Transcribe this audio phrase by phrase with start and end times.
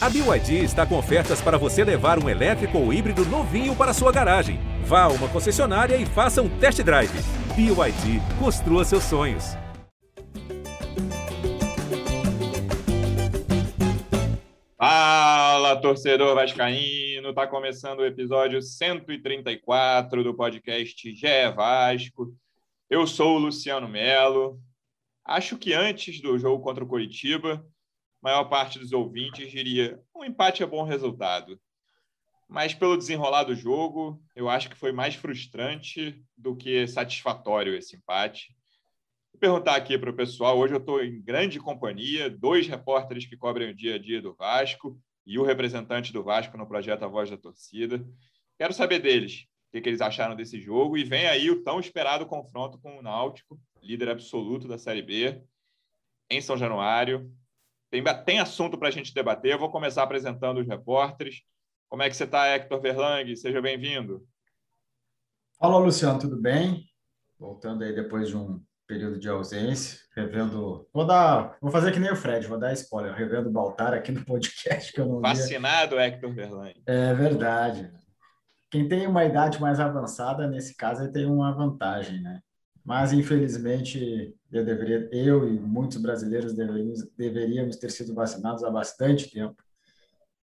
[0.00, 4.12] A BYD está com ofertas para você levar um elétrico ou híbrido novinho para sua
[4.12, 4.60] garagem.
[4.84, 7.10] Vá a uma concessionária e faça um test drive.
[7.56, 9.56] BYD, construa seus sonhos.
[14.76, 17.34] Fala, torcedor vascaíno!
[17.34, 22.32] Tá começando o episódio 134 do podcast GE Vasco.
[22.88, 24.60] Eu sou o Luciano Melo.
[25.24, 27.66] Acho que antes do jogo contra o Curitiba,
[28.20, 31.60] maior parte dos ouvintes diria um empate é bom resultado.
[32.48, 37.96] Mas pelo desenrolar do jogo, eu acho que foi mais frustrante do que satisfatório esse
[37.96, 38.56] empate.
[39.32, 43.36] Vou perguntar aqui para o pessoal, hoje eu estou em grande companhia, dois repórteres que
[43.36, 47.08] cobrem o dia a dia do Vasco e o representante do Vasco no projeto A
[47.08, 48.04] Voz da Torcida.
[48.58, 51.78] Quero saber deles, o que, que eles acharam desse jogo e vem aí o tão
[51.78, 55.42] esperado confronto com o Náutico, líder absoluto da Série B,
[56.30, 57.30] em São Januário.
[57.90, 59.52] Tem, tem assunto para a gente debater.
[59.52, 61.42] Eu vou começar apresentando os repórteres.
[61.88, 63.34] Como é que você está, Hector Verlang?
[63.34, 64.26] Seja bem-vindo.
[65.58, 66.84] Fala, Luciano, tudo bem?
[67.38, 70.88] Voltando aí depois de um período de ausência, revendo.
[70.92, 71.56] Vou dar.
[71.60, 74.92] Vou fazer que nem o Fred, vou dar spoiler, revendo o Baltar aqui no podcast
[74.92, 76.06] que eu não Vacinado, via.
[76.06, 76.74] Hector Verlang.
[76.86, 77.92] É verdade.
[78.70, 82.40] Quem tem uma idade mais avançada, nesse caso, tem uma vantagem, né?
[82.88, 89.30] Mas, infelizmente, eu, deveria, eu e muitos brasileiros deveríamos, deveríamos ter sido vacinados há bastante
[89.30, 89.62] tempo.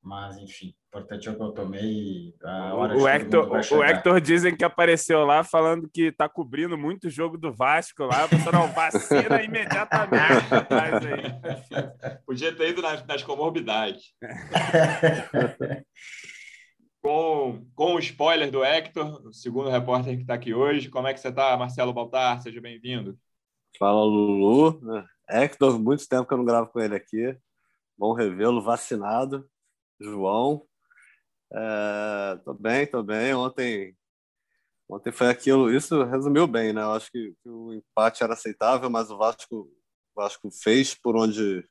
[0.01, 2.33] Mas, enfim, o importante é o que eu tomei.
[2.43, 7.11] A hora o, Hector, o Hector dizem que apareceu lá falando que está cobrindo muito
[7.11, 8.25] jogo do Vasco lá.
[8.25, 10.49] Você não vacina imediatamente.
[10.67, 11.21] Mas aí,
[12.25, 14.15] Podia ter ido nas, nas comorbidades.
[17.01, 20.89] com, com o spoiler do Hector, o segundo repórter que está aqui hoje.
[20.89, 22.41] Como é que você está, Marcelo Baltar?
[22.41, 23.17] Seja bem-vindo.
[23.77, 24.79] Fala, Lulu.
[25.27, 27.35] Hector, muito tempo que eu não gravo com ele aqui.
[27.97, 29.49] Bom revê-lo, vacinado.
[29.99, 30.65] João.
[31.53, 33.33] É, tô bem, tô bem.
[33.33, 33.95] Ontem,
[34.87, 35.73] ontem foi aquilo.
[35.73, 36.81] Isso resumiu bem, né?
[36.81, 39.71] Eu acho que, que o empate era aceitável, mas o Vasco, o
[40.15, 41.67] Vasco fez por onde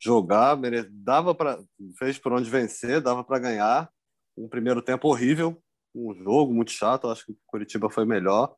[0.00, 0.56] jogar,
[0.90, 1.58] dava para
[1.98, 3.90] fez por onde vencer, dava para ganhar
[4.38, 5.60] um primeiro tempo horrível,
[5.94, 7.08] um jogo muito chato.
[7.08, 8.54] Acho que o Curitiba foi melhor,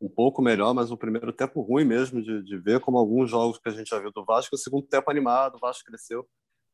[0.00, 3.58] um pouco melhor, mas um primeiro tempo ruim mesmo de, de ver, como alguns jogos
[3.58, 4.54] que a gente já viu do Vasco.
[4.54, 6.26] O segundo tempo animado, o Vasco cresceu.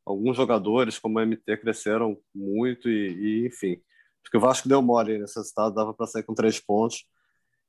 [0.05, 3.81] Alguns jogadores, como o MT, cresceram muito e, e enfim.
[4.31, 7.05] Que o Vasco deu mole nesse resultado, dava para sair com três pontos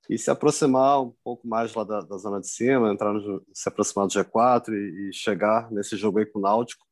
[0.09, 3.69] e se aproximar um pouco mais lá da, da zona de cima, entrar no, se
[3.69, 6.85] aproximar do G4 e, e, chegar nesse jogo aí com o Náutico,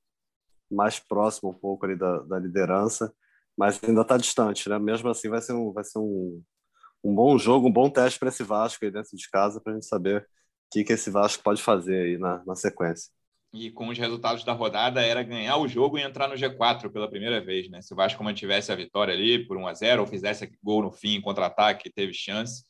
[0.69, 3.12] mais próximo um pouco ali da, da liderança
[3.57, 4.77] mas ainda está distante, né?
[4.79, 6.41] Mesmo assim, vai ser um, vai ser um,
[7.03, 9.75] um bom jogo, um bom teste para esse Vasco aí dentro de casa, para a
[9.75, 10.25] gente saber o
[10.71, 13.11] que, que esse Vasco pode fazer aí na, na sequência.
[13.53, 17.09] E com os resultados da rodada, era ganhar o jogo e entrar no G4 pela
[17.09, 17.81] primeira vez, né?
[17.81, 20.91] Se o Vasco mantivesse a vitória ali por 1 a 0 ou fizesse gol no
[20.91, 22.63] fim, contra-ataque, teve chance,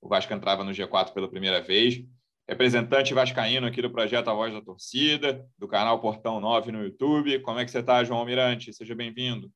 [0.00, 2.04] o Vasco entrava no G4 pela primeira vez.
[2.48, 7.40] Representante vascaíno aqui do projeto A Voz da Torcida, do canal Portão 9 no YouTube.
[7.40, 8.72] Como é que você está, João Almirante?
[8.72, 9.50] Seja bem-vindo.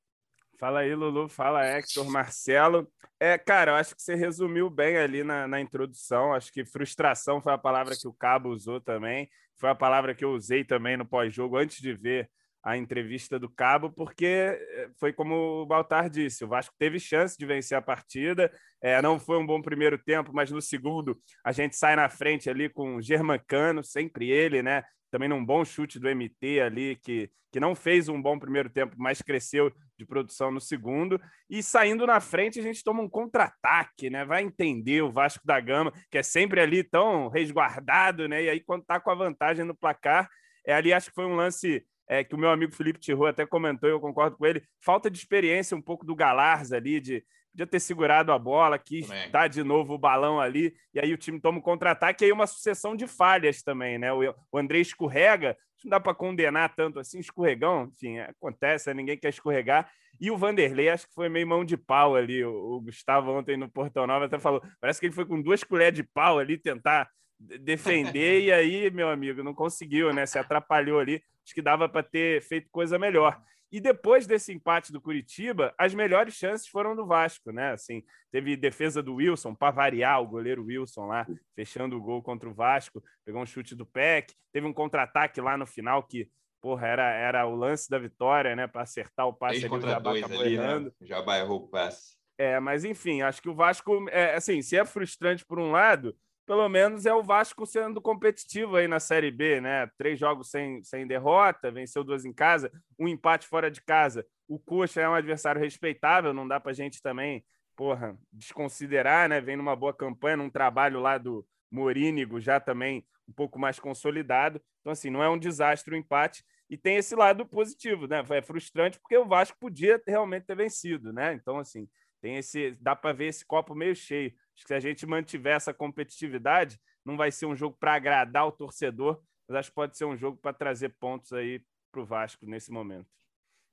[0.62, 1.28] Fala aí, Lulu.
[1.28, 2.88] Fala, Hector, Marcelo.
[3.18, 6.32] É, cara, eu acho que você resumiu bem ali na, na introdução.
[6.32, 9.28] Acho que frustração foi a palavra que o Cabo usou também.
[9.58, 12.30] Foi a palavra que eu usei também no pós-jogo, antes de ver
[12.62, 17.36] a entrevista do Cabo, porque eh, foi como o Baltar disse: o Vasco teve chance
[17.36, 18.48] de vencer a partida.
[18.80, 22.48] É, não foi um bom primeiro tempo, mas no segundo a gente sai na frente
[22.48, 24.84] ali com o Germancano, sempre ele, né?
[25.12, 28.96] Também num bom chute do MT ali, que, que não fez um bom primeiro tempo,
[28.96, 31.20] mas cresceu de produção no segundo.
[31.50, 34.24] E saindo na frente, a gente toma um contra-ataque, né?
[34.24, 38.42] Vai entender o Vasco da Gama, que é sempre ali tão resguardado, né?
[38.42, 40.30] E aí, quando tá com a vantagem no placar,
[40.66, 43.46] é ali acho que foi um lance é, que o meu amigo Felipe Tirou até
[43.46, 47.66] comentou, eu concordo com ele, falta de experiência um pouco do Galarza ali, de podia
[47.66, 49.30] ter segurado a bola, quis também.
[49.30, 52.32] dar de novo o balão ali, e aí o time toma um contra-ataque, e aí
[52.32, 54.12] uma sucessão de falhas também, né?
[54.12, 54.20] O,
[54.50, 58.94] o André escorrega, não dá para condenar tanto assim, escorregão, enfim, acontece, né?
[58.94, 59.90] ninguém quer escorregar.
[60.20, 62.44] E o Vanderlei, acho que foi meio mão de pau ali.
[62.44, 65.64] O, o Gustavo ontem no Portão Nova até falou, parece que ele foi com duas
[65.64, 67.08] colheres de pau ali tentar
[67.38, 70.26] defender, e aí, meu amigo, não conseguiu, né?
[70.26, 71.22] Se atrapalhou ali.
[71.44, 73.40] Acho que dava para ter feito coisa melhor.
[73.72, 77.72] E depois desse empate do Curitiba, as melhores chances foram do Vasco, né?
[77.72, 82.46] Assim, teve defesa do Wilson, para variar, o goleiro Wilson lá, fechando o gol contra
[82.46, 86.28] o Vasco, pegou um chute do Peck, teve um contra-ataque lá no final que,
[86.60, 88.66] porra, era, era o lance da vitória, né?
[88.66, 90.52] Para acertar o passe ali, o Jabá ali, né?
[90.52, 90.94] errando.
[91.00, 91.06] Né?
[91.06, 92.14] Jabá errou o passe.
[92.36, 96.14] É, mas enfim, acho que o Vasco, é, assim, se é frustrante por um lado,
[96.46, 99.88] pelo menos é o Vasco sendo competitivo aí na Série B, né?
[99.96, 104.26] Três jogos sem, sem derrota, venceu duas em casa, um empate fora de casa.
[104.48, 107.44] O Coxa é um adversário respeitável, não dá para a gente também,
[107.76, 109.40] porra, desconsiderar, né?
[109.40, 114.60] Vem numa boa campanha, num trabalho lá do Morínigo, já também um pouco mais consolidado.
[114.80, 116.44] Então, assim, não é um desastre o empate.
[116.68, 118.22] E tem esse lado positivo, né?
[118.30, 121.34] É frustrante porque o Vasco podia realmente ter vencido, né?
[121.34, 121.88] Então, assim,
[122.20, 122.76] tem esse.
[122.80, 124.32] dá para ver esse copo meio cheio.
[124.54, 128.46] Acho que se a gente mantiver essa competitividade, não vai ser um jogo para agradar
[128.46, 132.06] o torcedor, mas acho que pode ser um jogo para trazer pontos aí para o
[132.06, 133.08] Vasco nesse momento.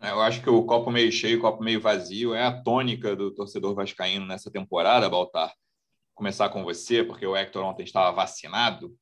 [0.01, 3.15] É, eu acho que o copo meio cheio, o copo meio vazio é a tônica
[3.15, 5.53] do torcedor vascaíno nessa temporada, Baltar.
[6.15, 8.95] Começar com você, porque o Hector ontem estava vacinado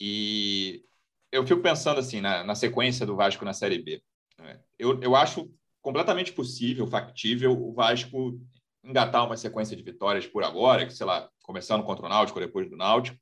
[0.00, 0.84] e
[1.32, 4.02] eu fico pensando assim na, na sequência do Vasco na Série B.
[4.38, 4.60] Né?
[4.78, 5.50] Eu, eu acho
[5.82, 8.40] completamente possível, factível, o Vasco
[8.86, 12.70] engatar uma sequência de vitórias por agora, que, sei lá, começando contra o Náutico, depois
[12.70, 13.18] do Náutico,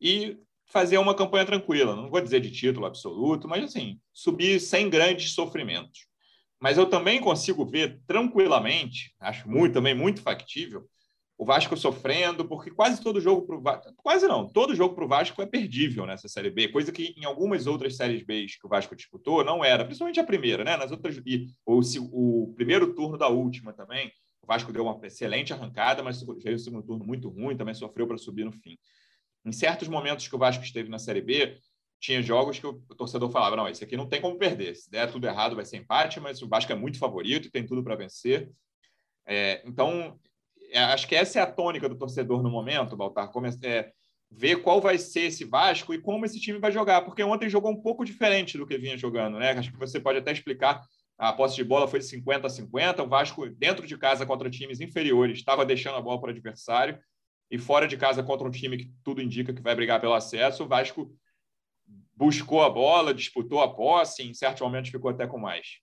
[0.00, 1.94] e fazer uma campanha tranquila.
[1.94, 6.06] Não vou dizer de título absoluto, mas assim, subir sem grandes sofrimentos.
[6.60, 10.88] Mas eu também consigo ver tranquilamente, acho muito também muito factível,
[11.36, 15.04] o Vasco sofrendo, porque quase todo jogo para o Vasco, quase não, todo jogo para
[15.04, 18.64] o Vasco é perdível nessa Série B, coisa que em algumas outras séries B que
[18.66, 20.76] o Vasco disputou não era, principalmente a primeira, né?
[20.76, 21.80] Nas outras, e o,
[22.44, 24.12] o primeiro turno da última também,
[24.44, 28.06] o Vasco deu uma excelente arrancada, mas veio o segundo turno muito ruim, também sofreu
[28.06, 28.78] para subir no fim.
[29.44, 31.58] Em certos momentos que o Vasco esteve na Série B,
[31.98, 34.76] tinha jogos que o torcedor falava: não, esse aqui não tem como perder.
[34.76, 37.66] Se der tudo errado, vai ser empate, mas o Vasco é muito favorito e tem
[37.66, 38.50] tudo para vencer.
[39.26, 40.18] É, então,
[40.70, 43.30] é, acho que essa é a tônica do torcedor no momento, Baltar.
[43.62, 43.90] É,
[44.30, 47.70] ver qual vai ser esse Vasco e como esse time vai jogar, porque ontem jogou
[47.70, 49.52] um pouco diferente do que vinha jogando, né?
[49.52, 50.82] Acho que você pode até explicar
[51.16, 53.02] a posse de bola foi de 50 a 50.
[53.02, 56.98] O Vasco, dentro de casa contra times inferiores, estava deixando a bola para o adversário.
[57.50, 60.64] E fora de casa contra um time que tudo indica que vai brigar pelo acesso,
[60.64, 61.14] o Vasco
[62.16, 65.78] buscou a bola, disputou a posse, em certos momentos ficou até com mais.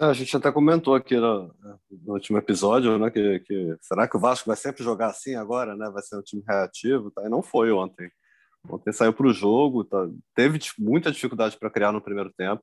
[0.00, 1.54] É, a gente até comentou aqui no,
[1.90, 5.76] no último episódio, né, que, que, será que o Vasco vai sempre jogar assim agora,
[5.76, 5.90] né?
[5.90, 7.24] Vai ser um time reativo, tá?
[7.26, 8.10] E não foi ontem.
[8.68, 10.08] Ontem saiu para o jogo, tá?
[10.34, 12.62] teve muita dificuldade para criar no primeiro tempo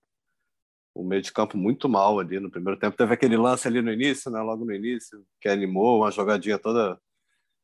[0.98, 2.98] o meio de campo muito mal ali no primeiro tempo.
[2.98, 4.42] Teve aquele lance ali no início, né?
[4.42, 7.00] Logo no início, que animou, uma jogadinha toda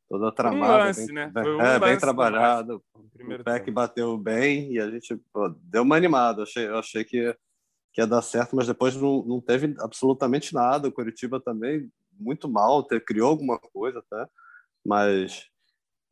[0.07, 0.83] toda tramada.
[0.83, 1.31] Um lance, bem, né?
[1.33, 2.83] Foi um é, bem trabalhado.
[2.93, 6.41] O pé que bateu bem e a gente pô, deu uma animada.
[6.41, 7.35] Eu achei, eu achei que,
[7.91, 10.87] que ia dar certo, mas depois não, não teve absolutamente nada.
[10.87, 11.89] O Curitiba também
[12.19, 14.29] muito mal, ter, criou alguma coisa até,
[14.85, 15.47] mas,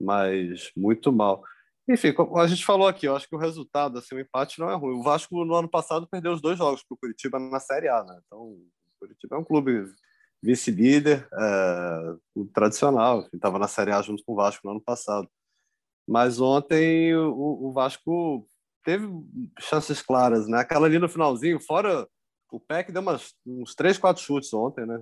[0.01, 1.43] mas muito mal.
[1.89, 4.75] Enfim, a gente falou aqui, eu acho que o resultado, assim, o empate não é
[4.75, 4.97] ruim.
[4.97, 8.03] O Vasco, no ano passado, perdeu os dois jogos para o Curitiba na Série A,
[8.03, 8.19] né?
[8.25, 8.69] Então, o
[8.99, 9.83] Curitiba é um clube
[10.43, 15.27] vice-líder, é, tradicional, estava na Série A junto com o Vasco no ano passado.
[16.07, 18.47] Mas ontem o, o, Vasco
[18.83, 19.07] teve
[19.59, 20.59] chances claras, né?
[20.59, 22.07] Aquela ali no finalzinho, fora
[22.51, 24.99] o PEC deu umas, uns três, quatro chutes ontem, né?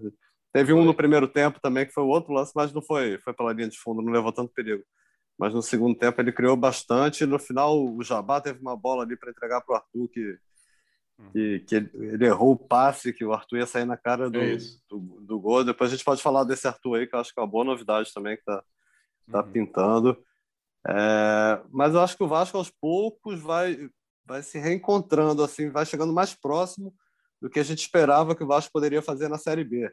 [0.54, 3.34] Teve um no primeiro tempo também, que foi o outro lance, mas não foi, foi
[3.34, 4.84] pela linha de fundo, não levou tanto perigo
[5.40, 7.26] mas no segundo tempo ele criou bastante.
[7.26, 10.38] No final, o Jabá teve uma bola ali para entregar para o Arthur, que,
[11.18, 11.30] hum.
[11.32, 14.58] que, que, ele errou o passe, que o Arthur ia sair na cara do, é
[14.90, 15.64] do, do, gol.
[15.64, 17.64] Depois a gente pode falar desse Arthur aí, que eu acho que é uma boa
[17.64, 18.62] novidade também que está
[19.32, 19.52] tá uhum.
[19.52, 20.18] pintando.
[20.86, 23.90] É, mas eu acho que o Vasco, aos poucos, vai,
[24.26, 26.94] vai se reencontrando, assim, vai chegando mais próximo
[27.42, 29.90] do que a gente esperava que o Vasco poderia fazer na Série B.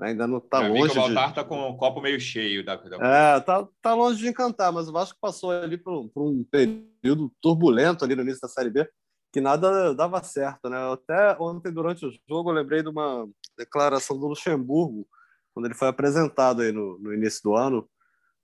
[0.00, 0.92] Ainda não está longe.
[0.92, 1.48] O Baltar está de...
[1.48, 2.64] com o copo meio cheio.
[2.64, 2.74] Da...
[3.00, 7.32] É, tá, tá longe de encantar, mas o Vasco passou ali por, por, um período
[7.40, 8.88] turbulento ali no início da Série B,
[9.32, 10.76] que nada dava certo, né?
[10.92, 13.26] Até ontem, durante o jogo, eu lembrei de uma
[13.56, 15.08] declaração do Luxemburgo,
[15.54, 17.88] quando ele foi apresentado aí no, no início do ano,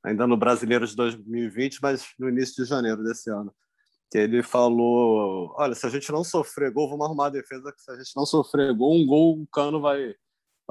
[0.02, 3.54] ainda no Brasileiro de 2020, mas no início de janeiro desse ano.
[4.10, 7.80] Que ele falou: olha, se a gente não sofrer gol, vamos arrumar a defesa, que
[7.80, 10.14] se a gente não sofrer gol, um gol o Cano vai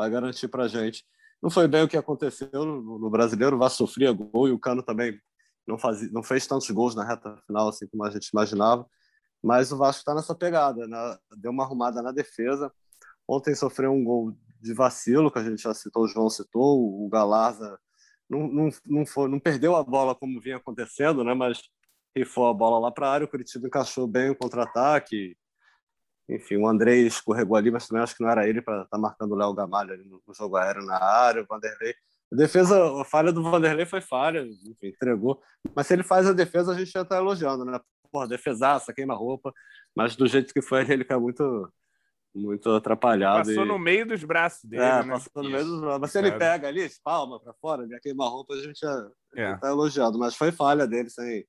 [0.02, 1.06] vai garantir para a gente.
[1.42, 4.60] Não foi bem o que aconteceu no, no brasileiro, o Vasco sofria gol e o
[4.60, 5.20] Cano também
[5.68, 8.86] não, fazia, não fez tantos gols na reta final assim como a gente imaginava,
[9.44, 11.18] mas o Vasco está nessa pegada, né?
[11.38, 12.72] deu uma arrumada na defesa.
[13.28, 17.08] Ontem sofreu um gol de vacilo, que a gente já citou, o João citou, o
[17.10, 17.80] Galarza
[18.30, 21.34] não, não, não, foi, não perdeu a bola como vinha acontecendo, né?
[21.34, 21.62] mas
[22.16, 25.38] rifou a bola lá para a área, o Curitiba encaixou bem o contra-ataque,
[26.32, 28.98] enfim, o André escorregou ali, mas também acho que não era ele para estar tá
[28.98, 31.44] marcando o Léo Gamalho ali no, jogo aéreo na área.
[31.44, 31.94] O Vanderlei.
[32.32, 35.42] A defesa, a falha do Vanderlei foi falha, enfim, entregou.
[35.76, 37.78] Mas se ele faz a defesa, a gente já está elogiando, né?
[38.10, 39.54] Porra, defesaça, queima-roupa.
[39.94, 41.70] Mas do jeito que foi, ele caiu muito,
[42.34, 43.50] muito atrapalhado.
[43.50, 43.68] Passou e...
[43.68, 44.84] no meio dos braços dele.
[44.84, 45.12] É, né?
[45.12, 46.00] passou no meio dos braços.
[46.00, 49.58] Mas se ele pega ali, palma para fora, ele queima roupa, a gente já, é.
[49.58, 50.18] tá elogiado.
[50.18, 51.46] Mas foi falha dele, sem,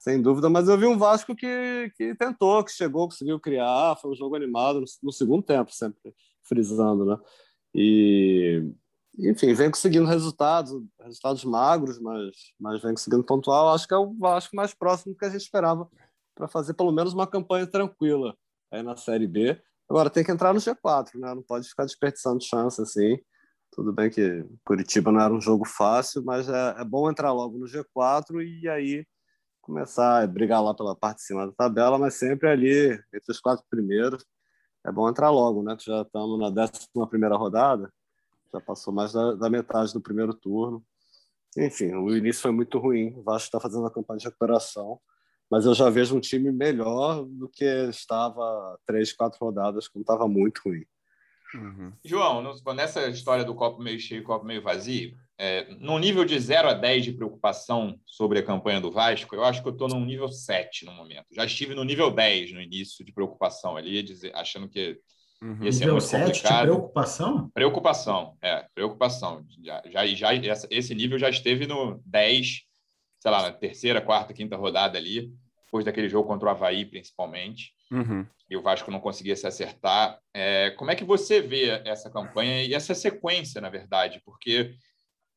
[0.00, 0.48] sem dúvida.
[0.48, 3.96] Mas eu vi um Vasco que, que tentou, que chegou, conseguiu criar.
[4.00, 7.18] Foi um jogo animado no, no segundo tempo, sempre frisando, né?
[7.74, 8.64] E,
[9.18, 13.74] enfim, vem conseguindo resultados, resultados magros, mas, mas vem conseguindo pontuar.
[13.74, 15.88] Acho que é o Vasco mais próximo do que a gente esperava
[16.34, 18.34] para fazer pelo menos uma campanha tranquila
[18.72, 19.60] aí na Série B.
[19.88, 21.34] Agora tem que entrar no G4, né?
[21.34, 23.18] Não pode ficar desperdiçando chance assim.
[23.70, 27.58] Tudo bem que Curitiba não era um jogo fácil, mas é, é bom entrar logo
[27.58, 29.04] no G4 e aí
[29.60, 33.40] começar a brigar lá pela parte de cima da tabela, mas sempre ali entre os
[33.40, 34.24] quatro primeiros.
[34.84, 35.76] É bom entrar logo, né?
[35.76, 37.92] Que já estamos na décima primeira rodada,
[38.52, 40.82] já passou mais da, da metade do primeiro turno.
[41.56, 43.14] Enfim, o início foi muito ruim.
[43.16, 45.00] O Vasco está fazendo uma campanha de recuperação
[45.50, 50.28] mas eu já vejo um time melhor do que estava três, quatro rodadas, quando estava
[50.28, 50.84] muito ruim.
[51.52, 51.92] Uhum.
[52.04, 56.38] João, nessa história do copo meio cheio e copo meio vazio, é, no nível de
[56.38, 59.88] 0 a 10 de preocupação sobre a campanha do Vasco, eu acho que eu estou
[59.88, 61.24] num nível 7 no momento.
[61.32, 64.98] Já estive no nível 10 no início de preocupação ali, dizer, achando que
[65.42, 65.64] uhum.
[65.64, 66.60] esse nível é muito 7 complicado.
[66.60, 67.50] de preocupação?
[67.54, 69.46] Preocupação, é, preocupação.
[69.64, 70.30] Já, já, já,
[70.70, 72.68] esse nível já esteve no 10
[73.20, 75.30] sei lá, na terceira, quarta, quinta rodada ali,
[75.66, 78.26] depois daquele jogo contra o Havaí, principalmente, uhum.
[78.48, 80.18] e o Vasco não conseguia se acertar.
[80.34, 84.20] É, como é que você vê essa campanha e essa sequência, na verdade?
[84.24, 84.74] Porque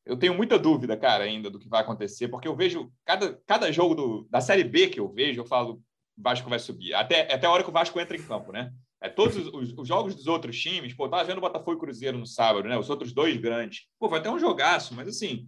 [0.06, 3.72] eu tenho muita dúvida, cara, ainda do que vai acontecer, porque eu vejo cada, cada
[3.72, 5.80] jogo do, da Série B que eu vejo, eu falo,
[6.16, 6.94] o Vasco vai subir.
[6.94, 8.70] Até, até a hora que o Vasco entra em campo, né?
[9.00, 11.80] É, todos os, os, os, jogos dos outros times, pô, tava vendo o Botafogo e
[11.80, 12.78] Cruzeiro no sábado, né?
[12.78, 13.82] Os outros dois grandes.
[13.98, 15.46] Pô, vai ter um jogaço, mas assim,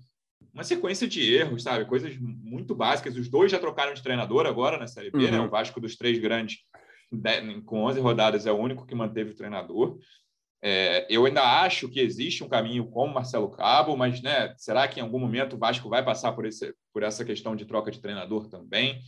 [0.53, 1.85] uma sequência de erros, sabe?
[1.85, 3.17] Coisas muito básicas.
[3.17, 5.25] Os dois já trocaram de treinador agora na Série B, né?
[5.25, 5.31] uhum.
[5.33, 5.41] né?
[5.41, 6.59] O Vasco dos três grandes,
[7.65, 9.99] com 11 rodadas, é o único que manteve o treinador.
[10.63, 14.89] É, eu ainda acho que existe um caminho com o Marcelo Cabo, mas né, será
[14.89, 17.91] que em algum momento o Vasco vai passar por, esse, por essa questão de troca
[17.91, 19.01] de treinador também?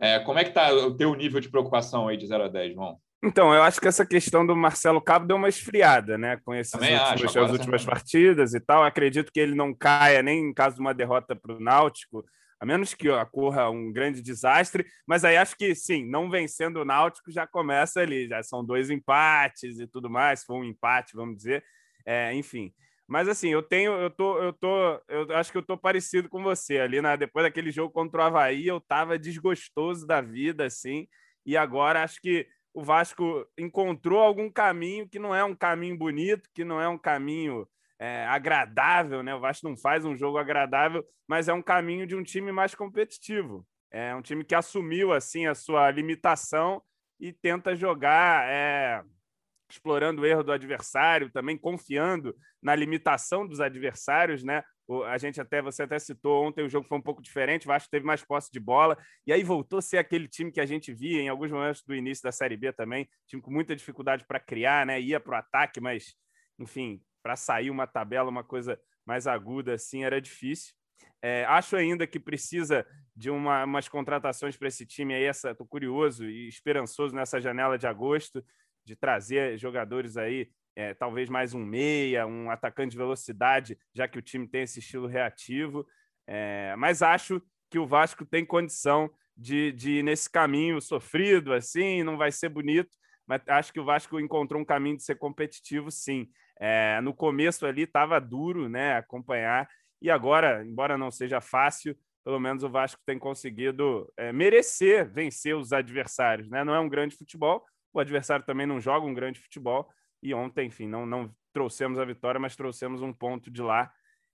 [0.00, 2.74] É, como é que está o teu nível de preocupação aí de 0 a 10,
[2.74, 2.98] João?
[3.24, 6.38] Então, eu acho que essa questão do Marcelo Cabo deu uma esfriada, né?
[6.44, 8.84] Com esses últimos, as últimas partidas e tal.
[8.84, 12.24] Acredito que ele não caia nem em caso de uma derrota para o Náutico,
[12.58, 14.86] a menos que ocorra um grande desastre.
[15.06, 18.90] Mas aí acho que sim, não vencendo o Náutico já começa ali, já são dois
[18.90, 20.44] empates e tudo mais.
[20.44, 21.64] Foi um empate, vamos dizer.
[22.04, 22.72] É, enfim.
[23.06, 26.42] Mas assim, eu tenho, eu tô, eu tô, eu acho que eu tô parecido com
[26.42, 27.16] você ali, né?
[27.16, 31.06] Depois daquele jogo contra o Havaí, eu tava desgostoso da vida, assim,
[31.44, 36.50] e agora acho que o Vasco encontrou algum caminho que não é um caminho bonito,
[36.52, 37.66] que não é um caminho
[37.98, 39.34] é, agradável, né?
[39.34, 42.74] O Vasco não faz um jogo agradável, mas é um caminho de um time mais
[42.74, 43.66] competitivo.
[43.90, 46.82] É um time que assumiu assim a sua limitação
[47.18, 49.02] e tenta jogar é,
[49.70, 54.62] explorando o erro do adversário, também confiando na limitação dos adversários, né?
[55.08, 57.90] a gente até você até citou ontem o jogo foi um pouco diferente, o Vasco
[57.90, 60.92] teve mais posse de bola e aí voltou a ser aquele time que a gente
[60.94, 64.38] via em alguns momentos do início da Série B também, time com muita dificuldade para
[64.38, 65.00] criar, né?
[65.00, 66.14] Ia para o ataque, mas
[66.58, 70.72] enfim, para sair uma tabela, uma coisa mais aguda assim era difícil.
[71.20, 75.24] É, acho ainda que precisa de uma, umas contratações para esse time aí.
[75.24, 78.44] Essa, curioso e esperançoso nessa janela de agosto
[78.84, 84.20] de trazer jogadores aí é, talvez mais um meia, um atacante de velocidade, já que
[84.20, 85.84] o time tem esse estilo reativo.
[86.28, 92.04] É, mas acho que o Vasco tem condição de, de ir nesse caminho sofrido, assim,
[92.04, 95.90] não vai ser bonito, mas acho que o Vasco encontrou um caminho de ser competitivo,
[95.90, 96.28] sim.
[96.58, 99.68] É, no começo ali estava duro, né, acompanhar,
[100.00, 105.56] e agora, embora não seja fácil, pelo menos o Vasco tem conseguido é, merecer vencer
[105.56, 106.64] os adversários, né?
[106.64, 109.88] Não é um grande futebol, o adversário também não joga um grande futebol,
[110.22, 113.90] e ontem, enfim, não, não trouxemos a vitória, mas trouxemos um ponto de lá.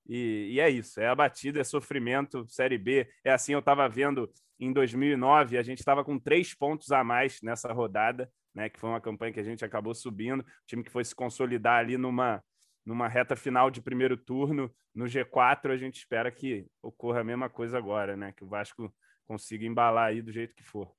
[0.09, 3.09] E, e é isso, é a batida, é sofrimento, Série B.
[3.25, 7.41] É assim, eu estava vendo em 2009, a gente estava com três pontos a mais
[7.43, 10.91] nessa rodada, né, que foi uma campanha que a gente acabou subindo, o time que
[10.91, 12.43] foi se consolidar ali numa,
[12.85, 17.49] numa reta final de primeiro turno, no G4, a gente espera que ocorra a mesma
[17.49, 18.93] coisa agora, né, que o Vasco
[19.27, 20.93] consiga embalar aí do jeito que for.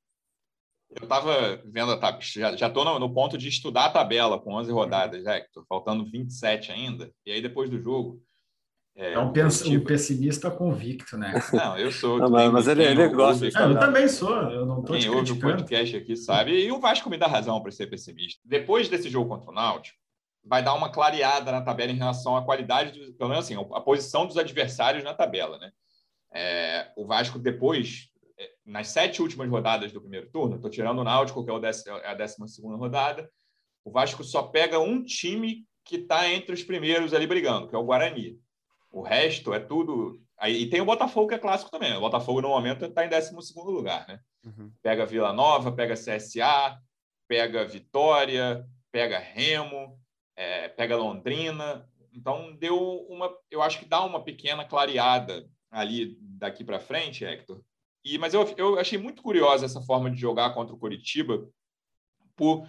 [0.95, 4.53] Eu estava vendo a tabela, já estou no, no, ponto de estudar a tabela com
[4.53, 7.12] 11 rodadas, Hector, faltando 27 ainda.
[7.25, 8.22] E aí, depois do jogo.
[8.96, 11.34] É, é um, um, pessimista convicto, né?
[11.52, 12.20] Não, eu sou.
[12.20, 13.48] Não, mas, mas ele, ele gosta.
[13.56, 16.64] Ah, eu também sou, eu não estou Quem ouve o podcast aqui sabe.
[16.64, 18.40] E o Vasco me dá razão para ser pessimista.
[18.46, 19.98] Depois desse jogo contra o Náutico,
[20.46, 23.82] vai dar uma clareada na tabela em relação à qualidade, do, pelo menos assim, a
[23.82, 25.72] posição dos adversários na tabela, né?
[26.32, 28.14] É, o Vasco, depois
[28.66, 31.98] nas sete últimas rodadas do primeiro turno, estou tirando o Náutico, que é, o décimo,
[31.98, 33.30] é a décima segunda rodada,
[33.84, 37.78] o Vasco só pega um time que está entre os primeiros ali brigando, que é
[37.78, 38.40] o Guarani.
[38.94, 40.22] O resto é tudo.
[40.38, 41.98] Aí, e tem o Botafogo, que é clássico também.
[41.98, 44.08] O Botafogo, no momento, está em 12 lugar.
[44.08, 44.20] Né?
[44.46, 44.72] Uhum.
[44.84, 46.80] Pega Vila Nova, pega CSA,
[47.28, 50.00] pega Vitória, pega Remo,
[50.36, 51.90] é, pega Londrina.
[52.14, 52.78] Então, deu
[53.10, 53.36] uma.
[53.50, 57.60] Eu acho que dá uma pequena clareada ali daqui para frente, Hector.
[58.06, 61.50] E, mas eu, eu achei muito curiosa essa forma de jogar contra o Coritiba,
[62.36, 62.68] por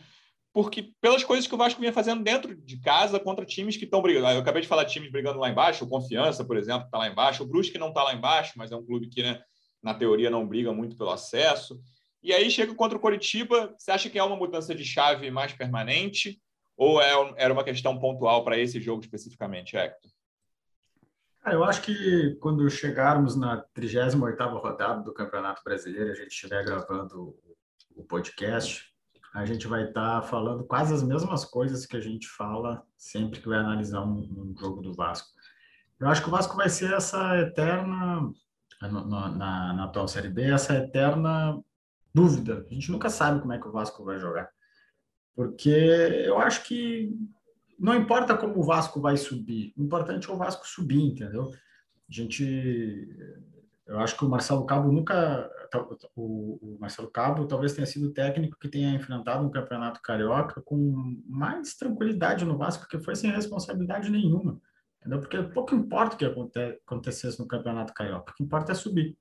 [0.55, 4.01] porque pelas coisas que o Vasco vinha fazendo dentro de casa contra times que estão
[4.01, 4.29] brigando.
[4.29, 7.43] Eu acabei de falar times brigando lá embaixo, o Confiança, por exemplo, está lá embaixo,
[7.43, 9.43] o Brusque não está lá embaixo, mas é um clube que, né,
[9.83, 11.81] na teoria, não briga muito pelo acesso.
[12.23, 15.53] E aí chega contra o Coritiba, você acha que é uma mudança de chave mais
[15.53, 16.41] permanente
[16.77, 20.11] ou é, era uma questão pontual para esse jogo especificamente, Hector?
[21.47, 27.37] eu acho que quando chegarmos na 38ª rodada do Campeonato Brasileiro, a gente estiver gravando
[27.95, 28.94] o podcast,
[29.35, 33.41] a gente vai estar tá falando quase as mesmas coisas que a gente fala sempre
[33.41, 35.29] que vai analisar um, um jogo do Vasco.
[35.99, 38.31] Eu acho que o Vasco vai ser essa eterna,
[38.81, 41.61] na, na, atual Série B, essa eterna
[42.15, 42.65] dúvida.
[42.71, 44.49] A gente nunca sabe como é que o Vasco vai jogar.
[45.35, 47.13] Porque eu acho que
[47.77, 51.51] não importa como o Vasco vai subir, o importante é o Vasco subir, entendeu?
[52.09, 53.09] A gente
[53.87, 55.51] eu acho que o Marcelo Cabo nunca.
[56.17, 61.21] O, Marcelo Cabo talvez tenha sido o técnico que tenha enfrentado um campeonato carioca com
[61.27, 64.61] mais tranquilidade no Vasco, que foi sem responsabilidade nenhuma.
[65.01, 65.21] Entendeu?
[65.21, 66.25] Porque pouco importa o que
[66.87, 69.19] acontecesse no campeonato carioca, o que importa é subir.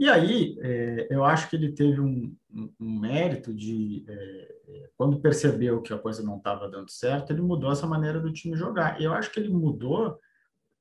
[0.00, 5.82] E aí, é, eu acho que ele teve um, um, mérito de, é, quando percebeu
[5.82, 9.00] que a coisa não estava dando certo, ele mudou essa maneira do time jogar.
[9.00, 10.18] Eu acho que ele mudou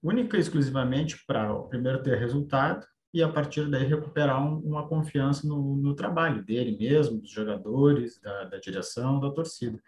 [0.02, 5.48] única e exclusivamente para primeiro ter resultado e a partir daí recuperar um, uma confiança
[5.48, 9.82] no, no, trabalho dele mesmo, dos jogadores, da, da, direção, da torcida.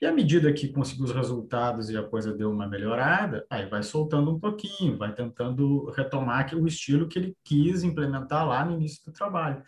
[0.00, 3.82] E à medida que conseguiu os resultados e a coisa deu uma melhorada, aí vai
[3.82, 9.02] soltando um pouquinho, vai tentando retomar o estilo que ele quis implementar lá no início
[9.06, 9.62] do trabalho.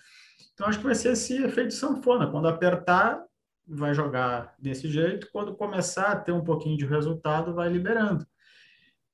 [0.53, 3.25] Então acho que vai ser esse efeito sanfona, quando apertar
[3.67, 8.27] vai jogar desse jeito, quando começar a ter um pouquinho de resultado vai liberando.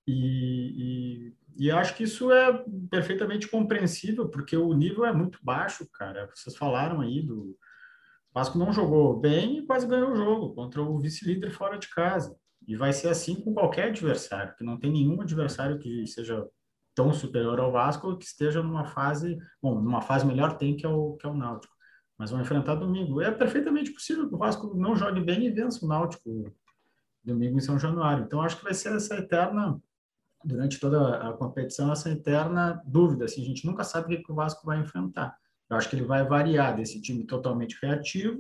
[0.07, 5.89] E, e, e, acho que isso é perfeitamente compreensível, porque o nível é muito baixo,
[5.93, 6.31] cara.
[6.35, 7.57] Vocês falaram aí do.
[8.31, 11.89] O Vasco não jogou bem e quase ganhou o jogo contra o vice-líder fora de
[11.89, 12.37] casa.
[12.67, 16.45] E vai ser assim com qualquer adversário, que não tem nenhum adversário que seja
[16.95, 20.89] tão superior ao Vasco que esteja numa fase, bom, numa fase melhor tem que é
[20.89, 21.75] o que é o Náutico.
[22.17, 23.21] Mas vão enfrentar domingo.
[23.21, 26.53] É perfeitamente possível que o Vasco não jogue bem e vença o Náutico
[27.23, 28.25] domingo em São Januário.
[28.25, 29.81] Então acho que vai ser essa eterna
[30.45, 34.35] durante toda a competição essa eterna dúvida, assim, a gente nunca sabe o que o
[34.35, 35.37] Vasco vai enfrentar.
[35.69, 38.39] Eu acho que ele vai variar desse time totalmente reativo,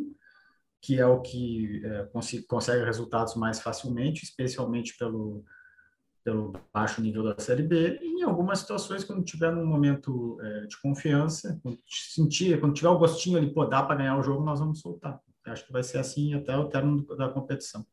[0.80, 2.08] que é o que é,
[2.46, 5.42] consegue resultados mais facilmente, especialmente pelo,
[6.22, 10.66] pelo baixo nível da Série B, e em algumas situações, quando tiver num momento é,
[10.66, 14.44] de confiança, quando sentir, quando tiver o gostinho ali, pô, dá para ganhar o jogo,
[14.44, 15.20] nós vamos soltar.
[15.46, 17.86] Eu acho que vai ser assim até o término da competição.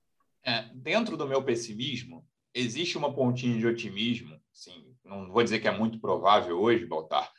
[0.43, 5.67] É, dentro do meu pessimismo, existe uma pontinha de otimismo, assim, não vou dizer que
[5.67, 7.31] é muito provável hoje, Baltar,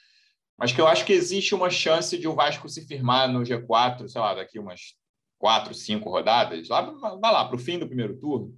[0.58, 4.08] mas que eu acho que existe uma chance de o Vasco se firmar no G4,
[4.08, 4.94] sei lá, daqui umas
[5.38, 8.54] quatro, cinco rodadas, lá, vai lá, para o fim do primeiro turno,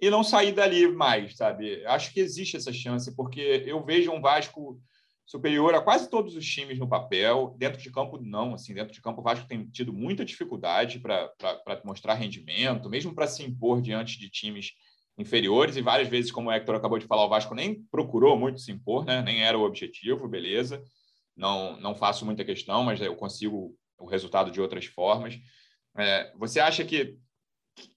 [0.00, 1.84] e não sair dali mais, sabe?
[1.86, 4.78] Acho que existe essa chance, porque eu vejo um Vasco
[5.24, 7.54] superior a quase todos os times no papel.
[7.58, 8.54] Dentro de campo, não.
[8.54, 13.26] Assim, dentro de campo, o Vasco tem tido muita dificuldade para mostrar rendimento, mesmo para
[13.26, 14.72] se impor diante de times
[15.18, 18.60] inferiores e várias vezes, como o Hector acabou de falar, o Vasco nem procurou muito
[18.60, 19.22] se impor, né?
[19.22, 20.82] nem era o objetivo, beleza.
[21.34, 25.38] Não, não faço muita questão, mas eu consigo o resultado de outras formas.
[25.96, 27.18] É, você acha que,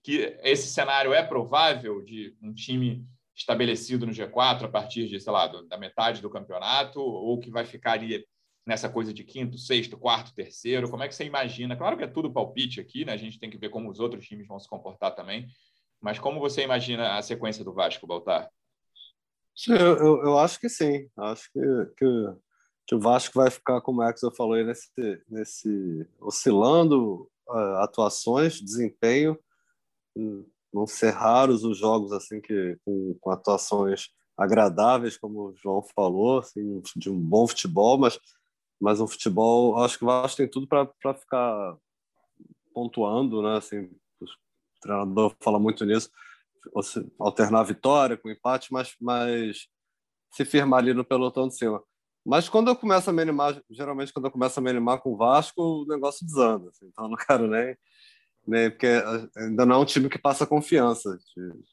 [0.03, 3.05] que esse cenário é provável de um time
[3.35, 7.65] estabelecido no G4 a partir de, sei lá, da metade do campeonato, ou que vai
[7.65, 8.25] ficar ali
[8.65, 10.89] nessa coisa de quinto, sexto, quarto, terceiro?
[10.89, 11.75] Como é que você imagina?
[11.75, 13.13] Claro que é tudo palpite aqui, né?
[13.13, 15.47] A gente tem que ver como os outros times vão se comportar também.
[16.01, 18.49] Mas como você imagina a sequência do Vasco, Baltar?
[19.67, 21.09] Eu, eu, eu acho que sim.
[21.17, 21.59] Acho que,
[21.97, 22.35] que,
[22.87, 24.89] que, o Vasco vai ficar, como o Exo falou, aí, nesse,
[25.27, 29.37] nesse oscilando uh, atuações, desempenho.
[30.73, 36.39] Não ser raros os jogos assim que com, com atuações agradáveis, como o João falou,
[36.39, 38.17] assim, de um bom futebol, mas,
[38.79, 41.75] mas um futebol, acho que o Vasco tem tudo para ficar
[42.73, 43.57] pontuando, né?
[43.57, 43.89] Assim,
[44.79, 46.09] o treinador fala muito nisso,
[47.19, 49.67] alternar a vitória com empate, mas, mas
[50.31, 51.81] se firmar ali no pelotão de cima.
[52.25, 55.13] Mas quando eu começo a me animar, geralmente quando eu começo a me animar com
[55.13, 56.69] o Vasco, o negócio desanda.
[56.69, 57.75] Assim, então eu não quero nem,
[58.47, 58.69] né?
[58.69, 58.87] Porque
[59.37, 61.17] ainda não é um time que passa confiança,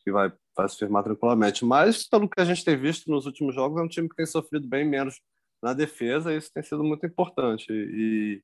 [0.04, 1.64] que vai, vai se firmar tranquilamente.
[1.64, 4.26] Mas, pelo que a gente tem visto nos últimos jogos, é um time que tem
[4.26, 5.20] sofrido bem menos
[5.62, 7.66] na defesa, e isso tem sido muito importante.
[7.70, 8.42] E, e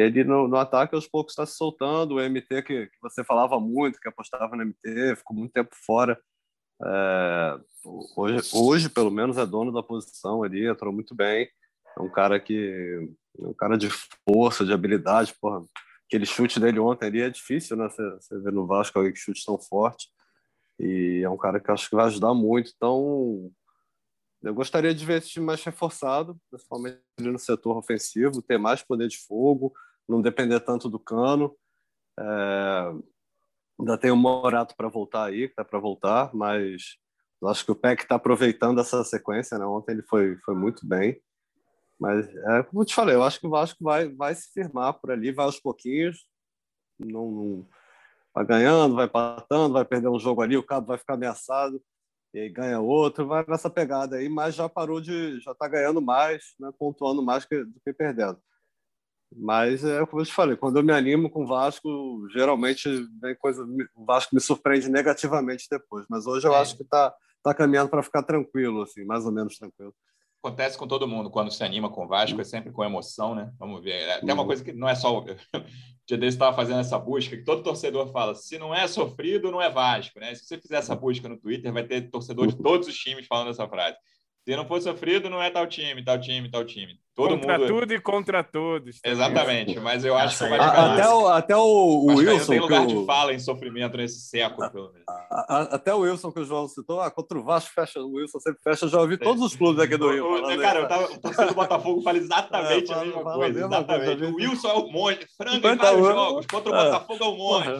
[0.00, 2.14] ele no, no ataque aos poucos está se soltando.
[2.16, 6.18] O MT que, que, você falava muito, que apostava no MT, ficou muito tempo fora.
[6.82, 7.60] É,
[8.16, 11.48] hoje, hoje, pelo menos, é dono da posição ali, entrou muito bem.
[11.96, 13.08] É um cara que.
[13.38, 13.88] É um cara de
[14.28, 15.34] força, de habilidade.
[15.40, 15.64] Porra,
[16.06, 17.88] aquele chute dele ontem ali é difícil, né?
[17.88, 20.08] Você, você vê no Vasco alguém que chute tão forte.
[20.78, 22.72] E é um cara que acho que vai ajudar muito.
[22.74, 23.50] Então,
[24.44, 29.08] eu gostaria de ver esse time mais reforçado, principalmente no setor ofensivo, ter mais poder
[29.08, 29.72] de fogo,
[30.08, 31.56] não depender tanto do cano.
[32.18, 32.92] É...
[33.80, 36.96] Ainda tem o Morato para voltar aí, que está para voltar, mas
[37.44, 39.58] acho que o PEC está aproveitando essa sequência.
[39.58, 39.64] Né?
[39.66, 41.20] Ontem ele foi, foi muito bem.
[41.98, 44.94] Mas, é, como eu te falei, eu acho que o Vasco vai, vai se firmar
[44.94, 46.26] por ali, vai aos pouquinhos,
[46.98, 47.68] não, não
[48.34, 51.80] vai ganhando, vai patando, vai perder um jogo ali, o Cabo vai ficar ameaçado,
[52.34, 56.02] e aí ganha outro, vai nessa pegada aí, mas já parou de, já está ganhando
[56.02, 58.38] mais, né, pontuando mais que, do que perdendo.
[59.36, 61.88] Mas é como eu te falei, quando eu me animo com o Vasco,
[62.32, 62.88] geralmente
[63.20, 66.60] vem coisa, o Vasco me surpreende negativamente depois, mas hoje eu é.
[66.60, 69.94] acho que está tá caminhando para ficar tranquilo, assim, mais ou menos tranquilo
[70.44, 73.50] acontece com todo mundo quando se anima com o Vasco, é sempre com emoção, né?
[73.58, 73.92] Vamos ver.
[73.92, 74.46] É até uma uhum.
[74.46, 75.18] coisa que não é só.
[75.18, 75.24] O
[76.06, 79.62] dia desse estava fazendo essa busca, que todo torcedor fala: se não é sofrido, não
[79.62, 80.34] é Vasco, né?
[80.34, 83.50] Se você fizer essa busca no Twitter, vai ter torcedor de todos os times falando
[83.50, 83.96] essa frase.
[84.46, 86.98] Se não for sofrido, não é tal time, tal time, tal time.
[87.14, 87.68] Todo contra mundo...
[87.68, 88.98] tudo e contra todos.
[89.04, 92.52] Exatamente, mas eu acho que vai Até o, até o, o Wilson.
[92.52, 95.06] Tem lugar de fala em sofrimento nesse século, pelo menos.
[95.70, 98.60] Até o Wilson, que o João citou, ah, contra o Vasco fecha, o Wilson sempre
[98.64, 98.86] fecha.
[98.86, 100.26] Eu já ouvi todos os clubes aqui do Rio.
[100.26, 103.64] O, cara, eu tava, o torcedor do Botafogo fala exatamente é, a mesma fala, coisa.
[103.64, 104.18] Exatamente.
[104.18, 106.46] Coisa, o Wilson é o monge, frango em vários jogos.
[106.46, 106.84] Contra o é.
[106.84, 107.70] Botafogo é o monge.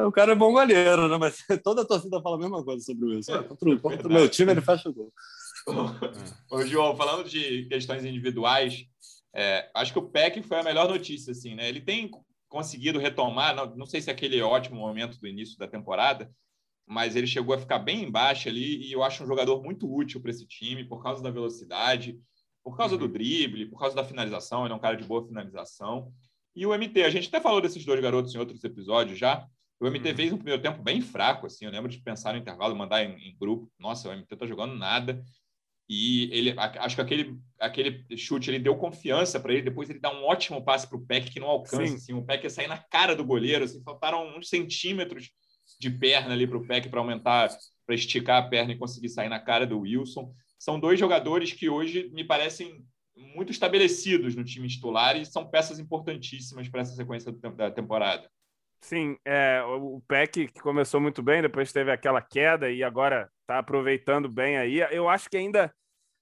[0.00, 1.16] É, o cara é bom goleiro, né?
[1.16, 3.36] Mas toda a torcida fala a mesma coisa sobre o Wilson.
[3.36, 5.12] É, contra, contra o meu time, ele fecha o gol.
[6.50, 8.84] Ô, João, falando de questões individuais,
[9.34, 11.68] é, acho que o PEC foi a melhor notícia, assim, né?
[11.68, 12.10] Ele tem
[12.48, 16.30] conseguido retomar, não, não sei se é aquele ótimo momento do início da temporada,
[16.86, 20.20] mas ele chegou a ficar bem embaixo ali e eu acho um jogador muito útil
[20.20, 22.18] para esse time por causa da velocidade,
[22.64, 23.00] por causa uhum.
[23.00, 26.12] do drible, por causa da finalização, ele é um cara de boa finalização.
[26.54, 29.46] E o MT, a gente até falou desses dois garotos em outros episódios já.
[29.78, 30.16] O MT uhum.
[30.16, 31.64] fez um primeiro tempo bem fraco, assim.
[31.64, 33.70] Eu lembro de pensar no intervalo, mandar em, em grupo.
[33.78, 35.24] Nossa, o MT tá jogando nada.
[35.92, 39.62] E ele, acho que aquele, aquele chute ele deu confiança para ele.
[39.62, 41.96] Depois ele dá um ótimo passe para o Peck que não alcança.
[41.96, 43.64] Assim, o Peck ia sair na cara do goleiro.
[43.64, 45.32] Assim, faltaram uns centímetros
[45.80, 47.48] de perna ali para o Peck para aumentar,
[47.84, 50.32] para esticar a perna e conseguir sair na cara do Wilson.
[50.56, 52.84] São dois jogadores que hoje me parecem
[53.16, 58.30] muito estabelecidos no time titular e são peças importantíssimas para essa sequência da temporada.
[58.80, 63.58] Sim, é, o Peck que começou muito bem, depois teve aquela queda e agora está
[63.58, 64.78] aproveitando bem aí.
[64.92, 65.74] Eu acho que ainda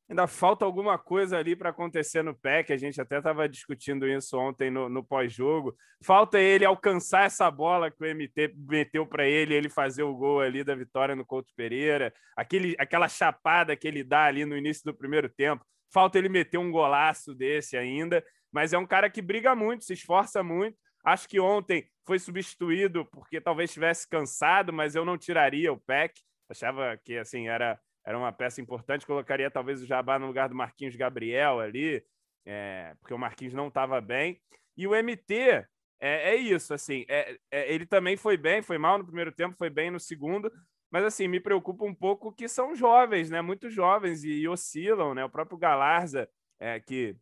[0.09, 2.73] ainda falta alguma coisa ali para acontecer no PEC.
[2.73, 5.77] A gente até estava discutindo isso ontem no, no pós-jogo.
[6.03, 10.41] Falta ele alcançar essa bola que o MT meteu para ele, ele fazer o gol
[10.41, 14.83] ali da vitória no Couto Pereira, aquele, aquela chapada que ele dá ali no início
[14.85, 15.65] do primeiro tempo.
[15.93, 19.93] Falta ele meter um golaço desse ainda, mas é um cara que briga muito, se
[19.93, 20.77] esforça muito.
[21.05, 26.21] Acho que ontem foi substituído porque talvez estivesse cansado, mas eu não tiraria o PEC.
[26.51, 29.07] Achava que assim era era uma peça importante.
[29.07, 32.03] Colocaria talvez o Jabá no lugar do Marquinhos Gabriel ali,
[32.47, 34.41] é, porque o Marquinhos não estava bem.
[34.77, 35.67] E o MT
[36.01, 39.57] é, é isso, assim, é, é, ele também foi bem, foi mal no primeiro tempo,
[39.57, 40.51] foi bem no segundo,
[40.91, 43.43] mas assim, me preocupa um pouco que são jovens, né?
[43.43, 45.25] Muito jovens e, e oscilam, né?
[45.25, 47.17] O próprio Galarza, é, que,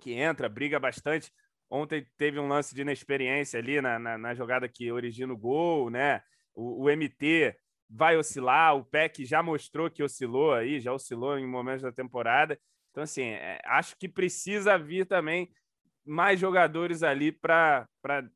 [0.00, 1.30] que entra, briga bastante.
[1.70, 5.90] Ontem teve um lance de inexperiência ali na, na, na jogada que origina o gol,
[5.90, 6.22] né?
[6.54, 7.54] O, o MT
[7.88, 8.76] vai oscilar.
[8.76, 12.58] O PEC já mostrou que oscilou aí, já oscilou em momentos da temporada.
[12.90, 15.50] Então, assim, é, acho que precisa vir também
[16.04, 17.88] mais jogadores ali para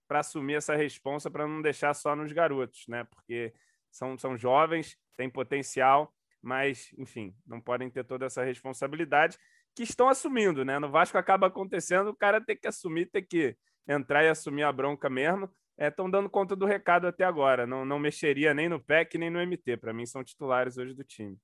[0.09, 3.05] assumir essa responsa, para não deixar só nos garotos, né?
[3.05, 3.53] Porque
[3.91, 9.37] são, são jovens, têm potencial, mas, enfim, não podem ter toda essa responsabilidade
[9.75, 10.79] que estão assumindo, né?
[10.79, 13.57] No Vasco acaba acontecendo, o cara tem que assumir, tem que
[13.87, 17.67] entrar e assumir a bronca mesmo estão é, dando conta do recado até agora.
[17.67, 19.77] Não, não mexeria nem no PEC nem no MT.
[19.77, 21.37] Para mim, são titulares hoje do time.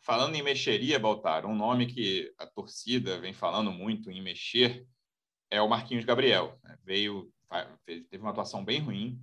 [0.00, 4.86] Falando em mexeria, Baltar, um nome que a torcida vem falando muito em mexer
[5.50, 6.58] é o Marquinhos Gabriel.
[6.62, 6.76] Né?
[6.84, 7.32] Veio,
[7.86, 9.18] teve uma atuação bem ruim.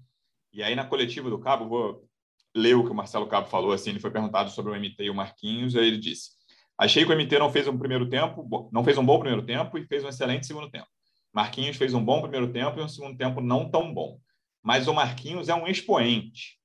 [0.52, 2.10] E aí, na coletiva do Cabo, vou
[2.56, 3.72] ler o que o Marcelo Cabo falou.
[3.72, 6.32] Assim, ele foi perguntado sobre o MT e o Marquinhos, aí ele disse:
[6.78, 9.78] Achei que o MT não fez um primeiro tempo, não fez um bom primeiro tempo
[9.78, 10.88] e fez um excelente segundo tempo.
[11.34, 14.20] Marquinhos fez um bom primeiro tempo e um segundo tempo não tão bom.
[14.64, 16.60] mas o Marquinhos é um expoente.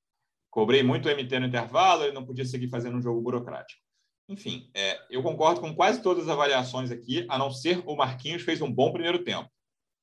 [0.51, 3.81] Cobrei muito o MT no intervalo, ele não podia seguir fazendo um jogo burocrático.
[4.29, 8.43] Enfim, é, eu concordo com quase todas as avaliações aqui, a não ser o Marquinhos
[8.43, 9.49] fez um bom primeiro tempo.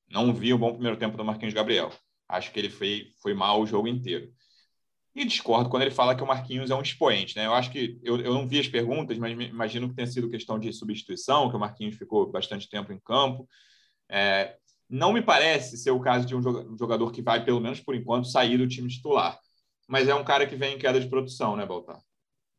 [0.09, 1.91] Não vi o bom primeiro tempo do Marquinhos Gabriel.
[2.27, 4.31] Acho que ele foi, foi mal o jogo inteiro.
[5.15, 7.37] E discordo quando ele fala que o Marquinhos é um expoente.
[7.37, 7.45] Né?
[7.45, 10.59] Eu acho que eu, eu não vi as perguntas, mas imagino que tenha sido questão
[10.59, 13.47] de substituição, que o Marquinhos ficou bastante tempo em campo.
[14.09, 14.55] É,
[14.89, 16.41] não me parece ser o caso de um
[16.77, 19.39] jogador que vai, pelo menos por enquanto, sair do time titular.
[19.87, 21.99] Mas é um cara que vem em queda de produção, né, Baltar?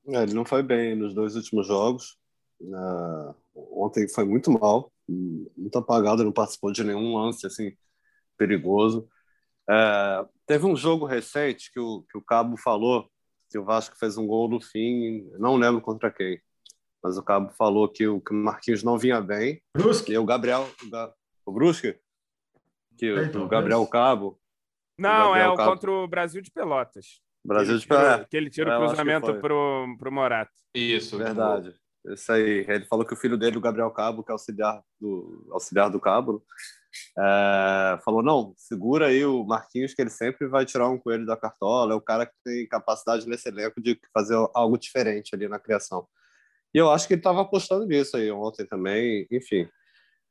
[0.08, 2.16] É, ele não foi bem nos dois últimos jogos.
[2.60, 7.72] Uh, ontem foi muito mal, muito apagado, não participou de nenhum lance assim
[8.36, 9.08] perigoso.
[9.68, 13.08] Uh, teve um jogo recente que o, que o Cabo falou
[13.50, 16.40] que o Vasco fez um gol no fim, não lembro contra quem,
[17.02, 19.62] mas o Cabo falou que o, que o Marquinhos não vinha bem.
[19.76, 20.12] Brusque.
[20.12, 20.68] E o Gabriel.
[20.82, 21.12] O,
[21.46, 21.96] o Brusque?
[22.98, 24.38] Que o, o Gabriel Cabo.
[24.98, 25.70] Não, Gabriel é o Cabo.
[25.70, 27.20] contra o Brasil de Pelotas.
[27.44, 28.26] Brasil de Pelé.
[28.28, 30.52] Que ele tira É, o cruzamento pro, pro Morato.
[30.74, 31.16] Isso.
[31.16, 31.74] Verdade.
[32.06, 32.64] Isso aí.
[32.68, 36.00] Ele falou que o filho dele, o Gabriel Cabo, que é auxiliar do, auxiliar do
[36.00, 36.44] Cabo,
[37.18, 41.36] é, falou: não, segura aí o Marquinhos, que ele sempre vai tirar um coelho da
[41.36, 41.92] cartola.
[41.92, 46.06] É o cara que tem capacidade nesse elenco de fazer algo diferente ali na criação.
[46.74, 49.26] E eu acho que ele estava apostando nisso aí ontem também.
[49.30, 49.68] Enfim,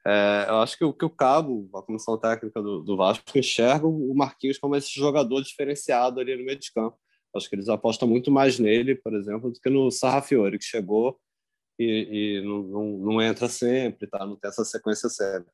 [0.08, 3.88] é, eu acho que o, que o Cabo, a comissão técnica do, do Vasco, enxerga
[3.88, 6.98] o Marquinhos como esse jogador diferenciado ali no meio de campo.
[7.36, 11.20] Acho que eles apostam muito mais nele, por exemplo, do que no Sarrafiore, que chegou
[11.80, 14.26] e, e não, não, não entra sempre, tá?
[14.26, 15.52] não tem essa sequência sempre.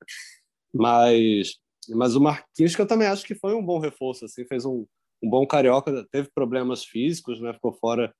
[0.74, 1.56] Mas,
[1.90, 4.86] mas o Marquinhos, que eu também acho que foi um bom reforço, assim, fez um,
[5.24, 7.54] um bom carioca, teve problemas físicos, né?
[7.54, 8.14] ficou fora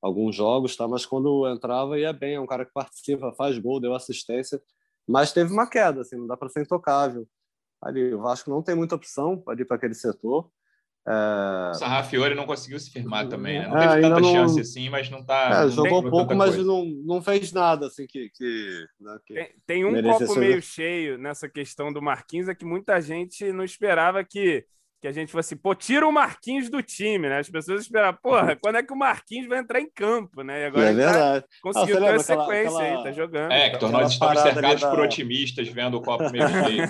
[0.00, 0.86] alguns jogos, tá?
[0.86, 4.62] mas quando entrava ia bem, é um cara que participa, faz gol, deu assistência,
[5.08, 7.26] mas teve uma queda, assim, não dá para ser intocável.
[7.82, 10.50] Ali, o Vasco não tem muita opção ali para aquele setor.
[11.06, 13.68] É, O Sarrafiore não conseguiu se firmar também, né?
[13.68, 15.48] Não É, teve tanta não- chance assim, mas não tá.
[15.50, 19.34] É, não jogou tem pouco, mas não, não fez nada assim que, que, né, que-
[19.34, 23.50] Tem, tem um copo ser- meio cheio nessa questão do Marquinhos, é que muita gente
[23.52, 24.66] não esperava que,
[25.00, 27.38] que a gente fosse, pô, tira o Marquinhos do time, né?
[27.38, 30.62] As pessoas esperavam, porra, quando é que o Marquinhos vai entrar em campo, né?
[30.62, 31.44] E agora é ele tá- verdade.
[31.62, 33.52] conseguiu você ter lembra aquela- sequência aquela- aí, tá jogando.
[33.52, 36.88] É, que tornou Aquela nós estamos cercados da- por otimistas vendo o copo meio cheio.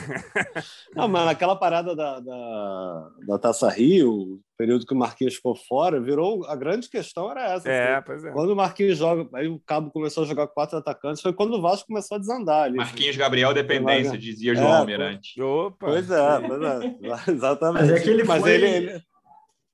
[0.94, 6.00] Não, mas naquela parada da, da, da Taça Rio, período que o Marquinhos ficou fora,
[6.00, 7.68] virou a grande questão era essa.
[7.70, 8.02] É, assim.
[8.04, 8.32] pois é.
[8.32, 11.54] Quando o Marquinhos joga, aí o Cabo começou a jogar com quatro atacantes, foi quando
[11.54, 12.76] o Vasco começou a desandar ali.
[12.76, 15.40] Marquinhos Gabriel dependência, É, dizia João é, Almirante.
[15.40, 15.76] Opa!
[15.78, 16.96] Pois é, pois é,
[17.32, 17.80] exatamente.
[17.82, 19.02] Mas é que ele Mas foi- ele- ele-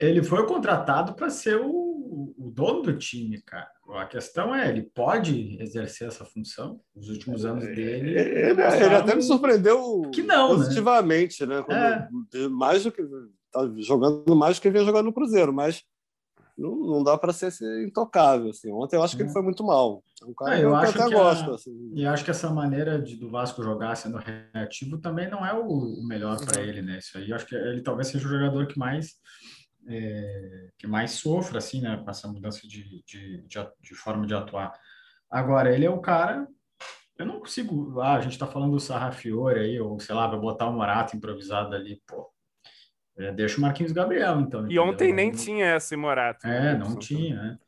[0.00, 3.68] Ele foi contratado para ser o, o dono do time, cara.
[3.96, 6.80] A questão é, ele pode exercer essa função?
[6.94, 8.10] Os últimos anos dele.
[8.10, 10.56] Ele, ele- ele até me surpreendeu que não, né?
[10.56, 11.62] positivamente, né?
[11.64, 13.02] Quando- Mais do que
[13.54, 15.82] tá jogando mais do que vinha jogando no Cruzeiro, mas
[16.58, 17.50] não, não dá para ser,
[17.86, 18.50] intocável.
[18.50, 18.70] Assim.
[18.72, 20.02] Ontem eu acho que ele foi muito mal.
[20.22, 21.50] É um cara Ah, que eu eu, acho até que a- gosto.
[21.52, 21.92] assim.
[21.94, 25.66] E acho que essa maneira de, do Vasco jogar sendo reativo também não é o,
[25.66, 26.98] o melhor para ele, né?
[26.98, 29.14] Isso aí, eu acho que ele talvez seja o jogador que mais
[29.86, 31.96] é, que mais sofra, assim, né?
[32.02, 34.72] Com essa mudança de, de, de, de forma de atuar.
[35.30, 36.46] Agora, ele é o cara.
[37.18, 38.00] Eu não consigo.
[38.00, 41.16] Ah, a gente tá falando do Sarrafiore aí, ou sei lá, vai botar o Morato
[41.16, 42.28] improvisado ali, pô.
[43.16, 44.60] É, deixa o Marquinhos Gabriel, então.
[44.62, 44.82] E entendeu?
[44.84, 46.46] ontem nem Não- tinha esse Morato.
[46.46, 46.78] É, né?
[46.78, 47.58] não tinha, né?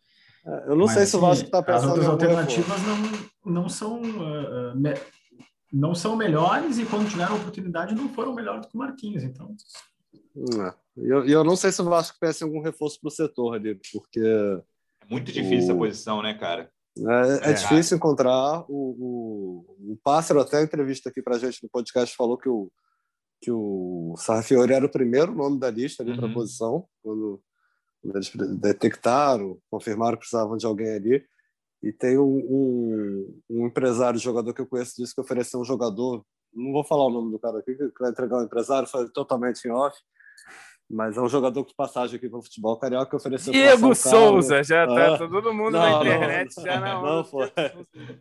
[0.44, 2.26] É, Eu não Mas, sei se o assim, Vasco está As pensando outras em algum
[2.26, 2.60] reforço.
[2.60, 4.94] alternativas não, não são ah, me-
[5.72, 9.22] não são melhores e quando tiveram oportunidade não foram melhores do que o Marquinhos.
[9.24, 9.54] Então,
[10.36, 10.74] É.
[10.98, 13.54] E eu, eu não sei se o Vasco pensa em algum reforço para o setor
[13.56, 16.70] ali, porque É muito difícil essa O- posição, né, cara?
[16.98, 17.52] é, é É.
[17.52, 18.64] difícil encontrar.
[18.68, 22.48] O, o, o Pássaro, até em entrevista aqui para a gente no podcast, falou que
[22.48, 22.70] o,
[23.40, 26.34] que o Sarrafiori era o primeiro nome da lista ali para a Uhum.
[26.34, 27.42] posição, quando,
[28.02, 31.24] quando eles detectaram, confirmaram que precisavam de alguém ali.
[31.82, 36.24] E tem um, um, um empresário, jogador que eu conheço, disse que ofereceu um jogador.
[36.52, 39.64] Não vou falar o nome do cara aqui, que vai entregar o empresário, foi totalmente
[39.66, 39.96] em off.
[40.88, 43.52] Mas é um jogador de passagem aqui para o futebol carioca que ofereceu.
[43.52, 43.92] Diego.
[43.94, 45.18] Souza, já tá Ah.
[45.18, 46.56] todo mundo Não, na internet.
[46.56, 47.50] não, já na não foi.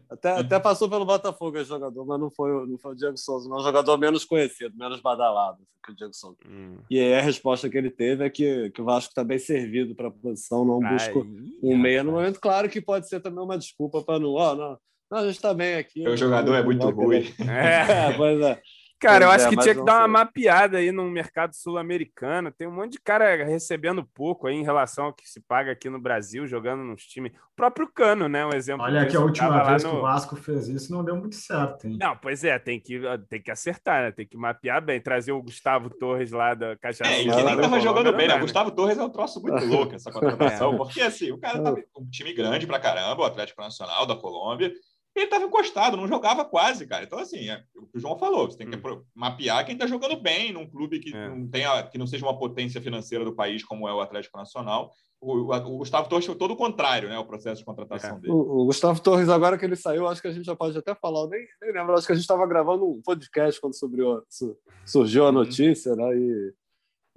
[0.09, 3.17] Até, até passou pelo Botafogo esse jogador, mas não foi, o- não foi o Diego
[3.17, 3.57] Souza, não.
[3.57, 6.37] É um jogador menos conhecido, menos badalado que o Diego Souza.
[6.49, 6.77] Hum.
[6.89, 9.93] E aí a resposta que ele teve é que, que o Vasco está bem servido
[9.93, 11.19] para a posição, não busca
[11.61, 12.39] um meia no momento.
[12.39, 14.77] Claro que pode ser também uma desculpa para não, ó, não,
[15.11, 16.07] não, a gente está bem aqui.
[16.07, 17.25] O jogador é muito ruim.
[17.47, 17.85] É.
[18.09, 18.59] É, pois é.
[18.99, 22.51] Cara, eu Pois acho é, que tinha que dar uma mapeada aí no mercado sul-americano.
[22.51, 25.89] Tem um monte de cara recebendo pouco aí em relação ao que se paga aqui
[25.89, 27.31] no Brasil, jogando nos times.
[27.33, 28.45] O próprio Cano, né?
[28.45, 28.83] Um exemplo.
[28.83, 31.87] Olha que a última vez no- que o Vasco fez isso não deu muito certo,
[31.87, 31.97] hein?
[31.99, 34.11] Não, pois é, tem que, tem que acertar, né?
[34.11, 34.99] Tem que mapear bem.
[35.01, 38.35] Trazer o Gustavo Torres lá da Caixa É, e que nem tava jogando bem, né?
[38.35, 40.77] O Gustavo Torres é um troço muito louco, essa contratação, É.
[40.77, 44.15] porque assim, o cara tava com um time grande pra caramba, o Atlético Nacional da
[44.15, 44.71] Colômbia,
[45.15, 47.05] ele tava encostado, não jogava quase, cara.
[47.05, 49.01] Então, assim, é o que o João falou, você tem que Hum.
[49.15, 51.29] mapear quem tá jogando bem num clube que, É.
[51.29, 54.91] não tenha, que não seja uma potência financeira do país, como é o Atlético Nacional.
[55.21, 57.17] O, o- o Gustavo Torres foi todo o contrário, né?
[57.17, 58.19] O processo de contratação É.
[58.19, 58.33] dele.
[58.33, 60.93] O, o Gustavo Torres, agora que ele saiu, acho que a gente já pode até
[60.93, 61.21] falar.
[61.21, 64.57] Eu nem, nem lembro, acho que a gente estava gravando um podcast quando subiu, su-
[64.85, 65.33] surgiu a Uhum.
[65.33, 66.15] notícia, né?
[66.17, 66.53] E,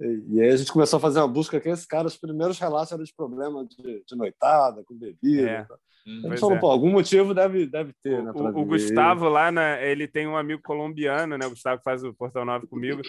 [0.01, 2.57] e, e aí a gente começou a fazer uma busca que esse cara, os primeiros
[2.57, 5.49] relatos eram de problema de, de noitada, com bebida.
[5.49, 5.67] É.
[6.07, 6.37] Hum.
[6.37, 6.59] Falou, é.
[6.59, 8.31] pô, algum motivo deve, deve ter, né?
[8.31, 8.65] O, pra o vir.
[8.65, 11.45] Gustavo lá, na, ele tem um amigo colombiano, né?
[11.45, 13.01] O Gustavo faz o Portal 9 comigo.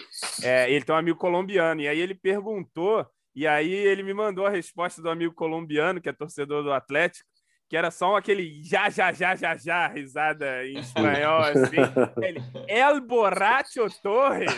[0.43, 1.81] É, ele tem um amigo colombiano.
[1.81, 6.09] E aí ele perguntou, e aí ele me mandou a resposta do amigo colombiano, que
[6.09, 7.27] é torcedor do Atlético,
[7.71, 11.77] que era só aquele já, já, já, já, já, risada em espanhol, assim.
[12.21, 14.51] Ele, El Borracho Torres.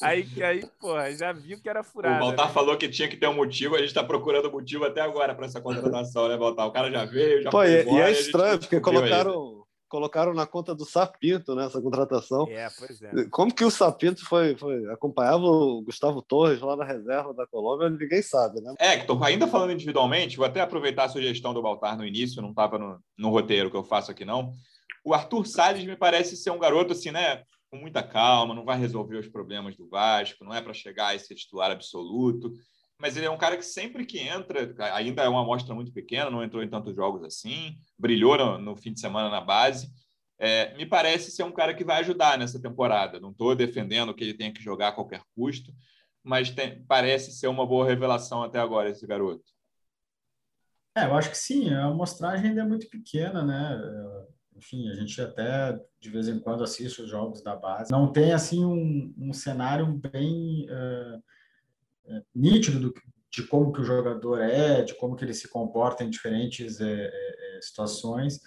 [0.00, 2.20] aí, aí, porra, já viu que era O furado.
[2.20, 5.34] Baltar falou que tinha que ter um motivo, a gente está procurando motivo até agora
[5.34, 6.68] para essa contratação, né, Baltar?
[6.68, 10.34] O cara já veio, já Pô, foi e, embora, e é estranho, porque colocaram, colocaram
[10.34, 12.46] na conta do Sapinto né, essa contratação.
[12.48, 13.28] É, pois é.
[13.30, 17.88] Como que o Sapinto foi, foi acompanhava o Gustavo Torres lá na reserva da Colômbia,
[17.90, 18.74] ninguém sabe, né?
[18.78, 22.50] É, tô ainda falando individualmente, vou até aproveitar a sugestão do Baltar no início, não
[22.50, 24.52] estava no, no roteiro que eu faço aqui, não.
[25.04, 27.42] O Arthur Salles me parece ser um garoto, assim, né?
[27.70, 31.18] Com muita calma, não vai resolver os problemas do Vasco, não é para chegar a
[31.18, 32.52] ser titular absoluto,
[32.98, 36.30] mas ele é um cara que sempre que entra, ainda é uma amostra muito pequena,
[36.30, 39.92] não entrou em tantos jogos assim, brilhou no, no fim de semana na base.
[40.38, 43.20] É, me parece ser um cara que vai ajudar nessa temporada.
[43.20, 45.72] Não estou defendendo que ele tenha que jogar a qualquer custo,
[46.22, 49.44] mas tem- parece ser uma boa revelação até agora esse garoto.
[50.96, 53.78] É, eu acho que sim, a amostragem ainda é muito pequena, né?
[54.56, 57.92] Enfim, a gente até de vez em quando assiste os jogos da base.
[57.92, 61.18] Não tem, assim, um, um cenário bem eh,
[62.34, 62.94] nítido do,
[63.30, 67.10] de como que o jogador é, de como que ele se comporta em diferentes eh,
[67.12, 68.40] eh, situações,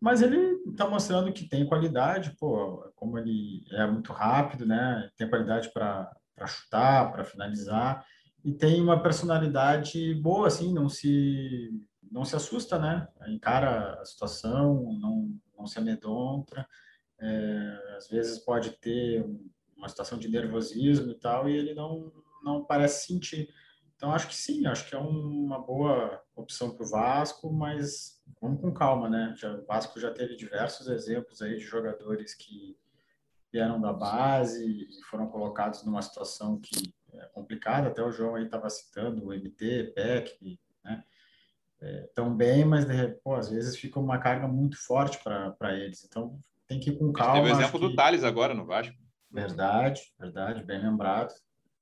[0.00, 0.38] mas ele
[0.70, 5.10] está mostrando que tem qualidade, pô, como ele é muito rápido, né?
[5.16, 6.08] Tem qualidade para
[6.46, 8.06] chutar, para finalizar
[8.44, 11.70] e tem uma personalidade boa, assim, não se
[12.10, 13.08] não se assusta, né?
[13.26, 16.66] Encara a situação, não não se amedronta.
[17.20, 19.26] É, às vezes pode ter
[19.76, 23.48] uma situação de nervosismo e tal, e ele não não parece sentir.
[23.96, 28.60] Então acho que sim, acho que é uma boa opção para o Vasco, mas vamos
[28.60, 29.34] com calma, né?
[29.36, 32.78] Já, o Vasco já teve diversos exemplos aí de jogadores que
[33.52, 37.88] vieram da base e foram colocados numa situação que é complicada.
[37.88, 41.02] Até o João aí estava citando o MT, PEC, né?
[41.80, 46.04] É, tão bem, mas de, pô, às vezes fica uma carga muito forte para eles.
[46.04, 47.34] Então tem que ir com calma.
[47.40, 48.94] teve o exemplo do que- Thales agora no Vasco.
[49.30, 51.32] Verdade, verdade, bem lembrado.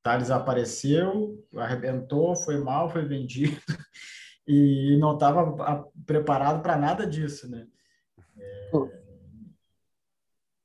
[0.06, 3.56] Thales apareceu, arrebentou, foi mal, foi vendido
[4.46, 7.66] e não estava preparado para nada disso, né?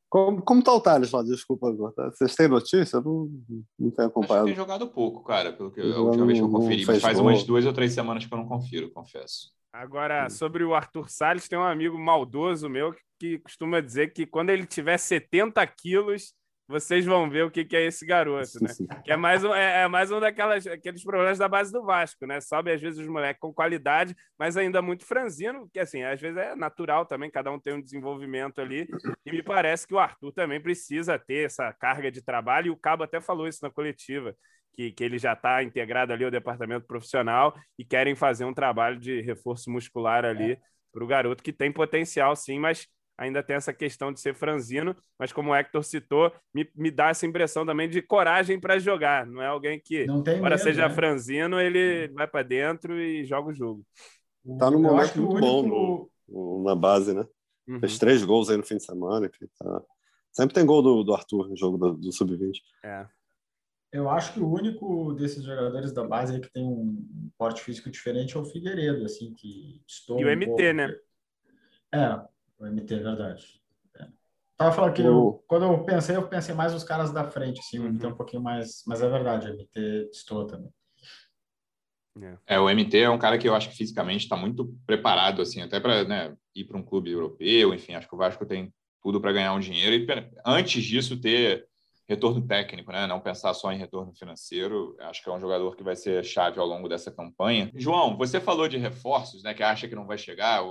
[0.07, 1.23] Como, como tá o Thales lá?
[1.23, 1.91] Desculpa, agora.
[1.95, 2.09] tá?
[2.11, 2.97] Vocês têm notícia?
[2.97, 3.13] Eu não,
[3.79, 4.45] não tenho Acho que acompanhado.
[4.45, 6.85] tem jogado pouco, cara, pelo que a Não- última vez que eu conferi.
[6.85, 9.51] Mas faz umas duas ou três semanas que eu não confiro, confesso.
[9.73, 14.27] Agora, sobre o Arthur Salles, tem um amigo maldoso meu que, que costuma dizer que
[14.27, 16.33] quando ele tiver 70 quilos,
[16.67, 18.69] vocês vão ver o que, que é esse garoto, né?
[19.03, 22.25] Que é mais um, é, é mais um daquelas, aqueles problemas da base do Vasco,
[22.25, 22.39] né?
[22.39, 26.37] Sobe às vezes os moleques com qualidade, mas ainda muito franzino, que assim, às vezes
[26.37, 28.87] é natural também, cada um tem um desenvolvimento ali.
[29.25, 32.77] E me parece que o Arthur também precisa ter essa carga de trabalho, e o
[32.77, 34.33] Cabo até falou isso na coletiva,
[34.73, 38.97] que, que ele já está integrado ali ao departamento profissional e querem fazer um trabalho
[38.97, 40.57] de reforço muscular ali
[40.93, 44.95] para o garoto, que tem potencial sim, mas ainda tem essa questão de ser franzino,
[45.19, 49.25] mas como o Hector citou, me, me dá essa impressão também de coragem para jogar.
[49.25, 50.93] Não é alguém que, embora medo, seja né?
[50.95, 53.85] franzino, ele vai para dentro e joga o jogo.
[54.57, 57.25] Tá num momento muito bom único- no- na base, né?
[57.67, 57.79] Uhum.
[57.79, 59.27] Fez três gols aí no fim de semana.
[59.27, 59.83] enfim, tá-
[60.31, 62.61] Sempre tem gol do, do Arthur no jogo do, do Sub-20.
[62.83, 63.05] É.
[63.91, 67.89] Eu acho que o único desses jogadores da base aí que tem um porte físico
[67.91, 70.95] diferente é o Figueiredo, assim, que estou E o MT, né?
[71.93, 72.21] É,
[72.61, 73.61] o MT, é verdade.
[73.99, 74.07] É.
[74.55, 77.59] Tava falando que O- eu, quando eu pensei, eu pensei mais nos caras da frente,
[77.59, 77.89] assim, o Uhum.
[77.89, 80.71] MT é um pouquinho mais, mas é verdade, o MT estou também.
[82.45, 85.61] É, o MT é um cara que eu acho que fisicamente está muito preparado, assim,
[85.61, 89.19] até para né, ir para um clube europeu, enfim, acho que o Vasco tem, tudo
[89.21, 90.05] para ganhar um dinheiro e
[90.45, 91.67] antes disso ter
[92.11, 93.07] retorno técnico, né?
[93.07, 94.97] Não pensar só em retorno financeiro.
[94.99, 97.71] Acho que é um jogador que vai ser chave ao longo dessa campanha.
[97.73, 99.53] João, você falou de reforços, né?
[99.53, 100.61] Que acha que não vai chegar.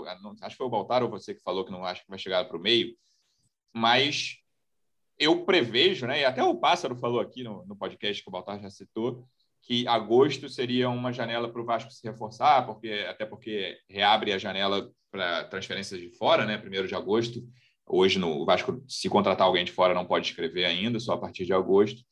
[0.43, 2.45] Acho que foi o Baltar ou você que falou que não acha que vai chegar
[2.45, 2.95] para o meio.
[3.75, 4.37] Mas
[5.19, 6.21] eu prevejo, né?
[6.21, 9.27] E até o Pássaro falou aqui no, no podcast que o Baltar já citou,
[9.63, 14.39] que agosto seria uma janela para o Vasco se reforçar, porque até porque reabre a
[14.39, 16.59] janela para transferências de fora, né?
[16.59, 17.43] Primeiro de agosto.
[17.93, 21.45] Hoje no Vasco, se contratar alguém de fora, não pode escrever ainda, só a partir
[21.45, 22.03] de agosto.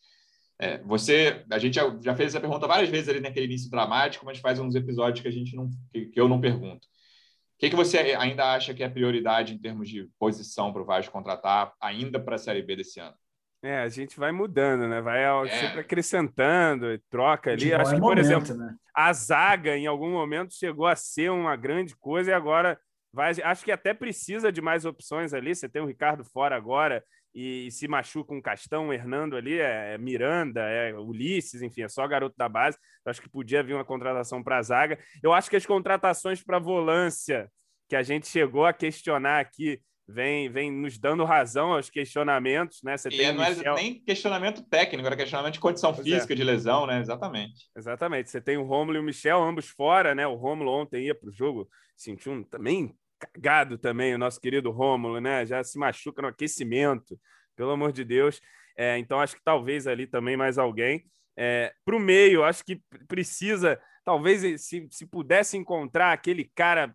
[0.60, 4.24] É, você, a gente já, já, fez essa pergunta várias vezes ali naquele início dramático,
[4.26, 6.86] mas faz uns episódios que a gente não, que, que eu não pergunto.
[6.86, 10.84] O que, que você ainda acha que é prioridade em termos de posição para o
[10.84, 13.14] Vasco contratar ainda para a Série B desse ano?
[13.62, 15.00] É, a gente vai mudando, né?
[15.00, 15.48] Vai é.
[15.48, 17.74] sempre acrescentando, troca ali.
[17.74, 18.76] Acho é que, por momento, exemplo, né?
[18.94, 22.78] a zaga em algum momento chegou a ser uma grande coisa e agora
[23.12, 23.32] vai.
[23.42, 25.54] Acho que até precisa de mais opções ali.
[25.54, 27.02] Você tem o Ricardo fora agora
[27.34, 31.82] e, e se machuca um Castão, o Hernando ali, é, é, Miranda, é Ulisses, enfim,
[31.82, 32.78] é só garoto da base.
[33.06, 34.98] acho que podia vir uma contratação para a zaga.
[35.22, 37.50] Eu acho que as contratações para volância
[37.88, 42.96] que a gente chegou a questionar aqui vem, vem nos dando razão aos questionamentos, né?
[42.96, 43.74] Você e tem não é Michel...
[43.74, 46.10] nem questionamento técnico, era questionamento de condição pois é.
[46.10, 46.36] física, é.
[46.36, 47.00] de lesão, né?
[47.00, 47.68] Exatamente.
[47.76, 48.30] Exatamente.
[48.30, 50.26] Você tem o Rômulo e o Michel, ambos fora, né?
[50.26, 51.68] O Rômulo ontem ia para o jogo,
[51.98, 55.44] sentiu um também cagado também, o nosso querido Rômulo, né?
[55.44, 57.20] Já se machuca no aquecimento,
[57.56, 58.40] pelo amor de Deus.
[58.76, 61.04] É, então, acho que talvez ali também mais alguém.
[61.36, 66.94] É, para o meio, acho que precisa, talvez, se, se pudesse encontrar aquele cara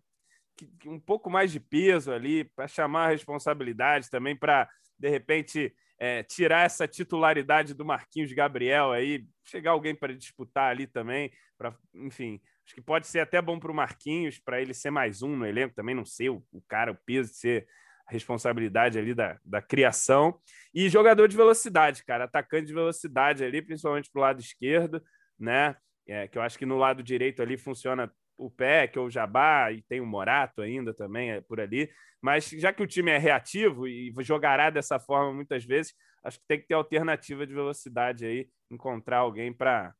[0.86, 6.22] um pouco mais de peso ali, para chamar a responsabilidade também, para, de repente, é,
[6.22, 12.40] tirar essa titularidade do Marquinhos Gabriel aí, chegar alguém para disputar ali também, para, enfim,
[12.66, 15.46] acho que pode ser até bom para o Marquinhos, para ele ser mais um no
[15.46, 17.66] elenco, também não ser o, o cara, o peso de ser
[18.06, 20.38] a responsabilidade ali da, da criação.
[20.74, 25.02] E jogador de velocidade, cara, atacante de velocidade ali, principalmente para o lado esquerdo,
[25.38, 25.76] né?
[26.06, 29.70] É, que eu acho que no lado direito ali funciona o Peck ou o Jabá,
[29.72, 31.90] e tem o Morato ainda também é, por ali.
[32.20, 35.94] Mas já que o time é reativo e jogará dessa forma muitas vezes,
[36.24, 39.94] acho que tem que ter alternativa de velocidade aí, encontrar alguém para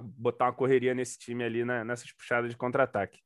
[0.00, 3.20] botar uma correria nesse time ali na, nessas puxadas de contra-ataque.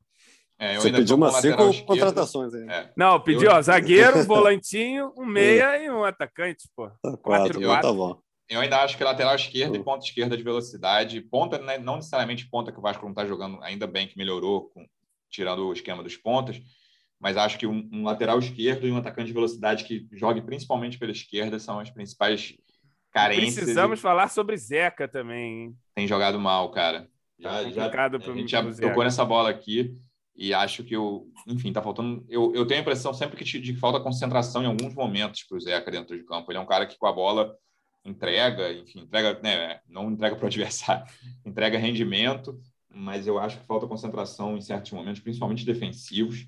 [0.58, 2.68] É, Você pediu umas cinco contratações aí.
[2.68, 2.90] É.
[2.96, 3.56] Não, pediu, eu...
[3.56, 6.88] ó, zagueiro, volantinho, um meia e um atacante, pô.
[6.88, 7.88] Tá quatro, quatro, quatro.
[7.88, 8.20] Tá bom.
[8.48, 11.20] Eu ainda acho que lateral esquerda e ponta esquerda de velocidade.
[11.20, 14.70] Ponta, né, não necessariamente ponta que o Vasco não está jogando, ainda bem que melhorou,
[14.70, 14.86] com,
[15.30, 16.60] tirando o esquema dos pontas.
[17.20, 20.98] Mas acho que um, um, lateral esquerdo e um atacante de velocidade que jogue principalmente
[20.98, 22.56] pela esquerda são as principais
[23.12, 23.56] carências.
[23.56, 24.02] Precisamos e...
[24.02, 25.64] falar sobre Zeca também.
[25.64, 25.76] Hein?
[25.94, 27.08] Tem jogado mal, cara.
[27.38, 29.94] Já, tá já, a gente já tocou nessa bola aqui
[30.38, 32.24] e acho que eu, enfim, tá faltando.
[32.28, 35.56] Eu, eu tenho a impressão sempre que, de que falta concentração em alguns momentos para
[35.56, 36.50] o Zeca dentro de campo.
[36.50, 37.56] Ele é um cara que com a bola
[38.04, 41.04] entrega, enfim, entrega, né, não entrega para o adversário,
[41.44, 46.46] entrega rendimento, mas eu acho que falta concentração em certos momentos, principalmente defensivos.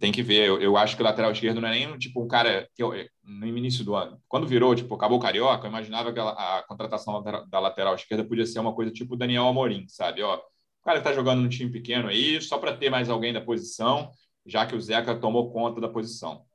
[0.00, 2.26] Tem que ver, eu, eu acho que o lateral esquerdo não é nem tipo um
[2.26, 2.92] cara que eu,
[3.22, 6.64] no início do ano, quando virou, tipo, acabou o Carioca, eu imaginava que a, a
[6.66, 10.22] contratação da lateral esquerda podia ser uma coisa tipo o Daniel Amorim, sabe?
[10.22, 13.42] Ó, o cara está jogando num time pequeno aí, só para ter mais alguém da
[13.42, 14.10] posição,
[14.46, 16.46] já que o Zeca tomou conta da posição.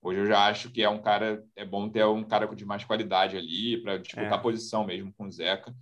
[0.00, 2.84] Hoje eu já acho que é um cara, é bom ter um cara de mais
[2.84, 4.42] qualidade ali para disputar é.
[4.42, 5.74] posição mesmo com o Zeca.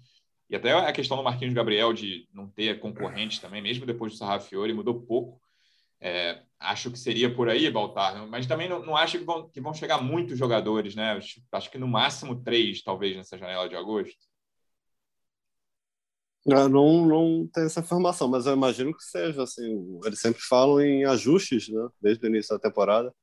[0.50, 4.18] E até a questão do Marquinhos Gabriel de não ter concorrente também, mesmo depois do
[4.18, 5.40] Sarrafiori, mudou pouco.
[6.00, 9.60] É, acho que seria por aí, Baltar, mas também não, não acho que vão, que
[9.60, 11.12] vão chegar muitos jogadores, né?
[11.52, 14.18] Acho, que no máximo três, talvez, nessa janela de agosto.
[16.44, 20.00] Eu não, não tem essa informação, mas eu imagino que seja assim.
[20.04, 21.88] Eles sempre falam em ajustes, né?
[22.00, 23.14] Desde o início da temporada.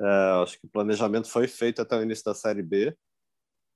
[0.00, 2.96] É, acho que o planejamento foi feito até o início da Série B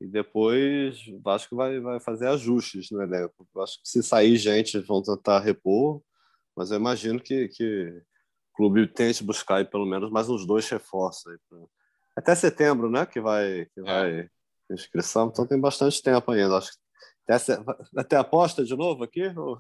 [0.01, 3.47] e depois o Vasco vai, vai fazer ajustes no elenco.
[3.55, 6.03] Eu acho que se sair gente, vão tentar repor,
[6.57, 8.03] mas eu imagino que, que
[8.57, 11.27] clube tente buscar aí, pelo menos mais uns dois reforços.
[11.27, 11.59] Aí pra...
[12.17, 13.05] Até setembro, né?
[13.05, 13.83] Que vai, que é.
[13.83, 14.31] vai
[14.71, 16.57] inscrição, então tem bastante tempo ainda.
[16.57, 16.79] Acho que
[17.33, 17.59] até,
[17.97, 19.27] até aposta de novo aqui?
[19.37, 19.59] Ou...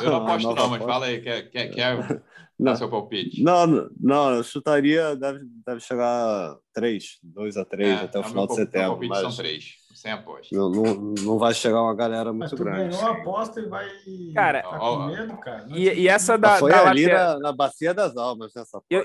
[0.00, 2.22] Eu não aposto, não, mas fala aí, quer, quer, quer
[2.58, 3.42] dar seu palpite?
[3.42, 8.46] Não, não, eu chutaria, deve, deve chegar 3, 2 a 3 é, até o final
[8.46, 8.80] de setembro.
[8.80, 9.20] Meu palpite mas...
[9.20, 9.64] são 3,
[9.98, 10.56] sem aposta.
[10.56, 12.96] Não, não, não vai chegar uma galera muito grande.
[12.96, 13.88] ganhou a aposta e vai.
[14.34, 15.66] Cara, tá com medo, cara.
[15.68, 16.58] E, e essa da.
[16.58, 17.34] Foi da ali lateral...
[17.34, 19.04] na, na Bacia das Almas, nessa eu,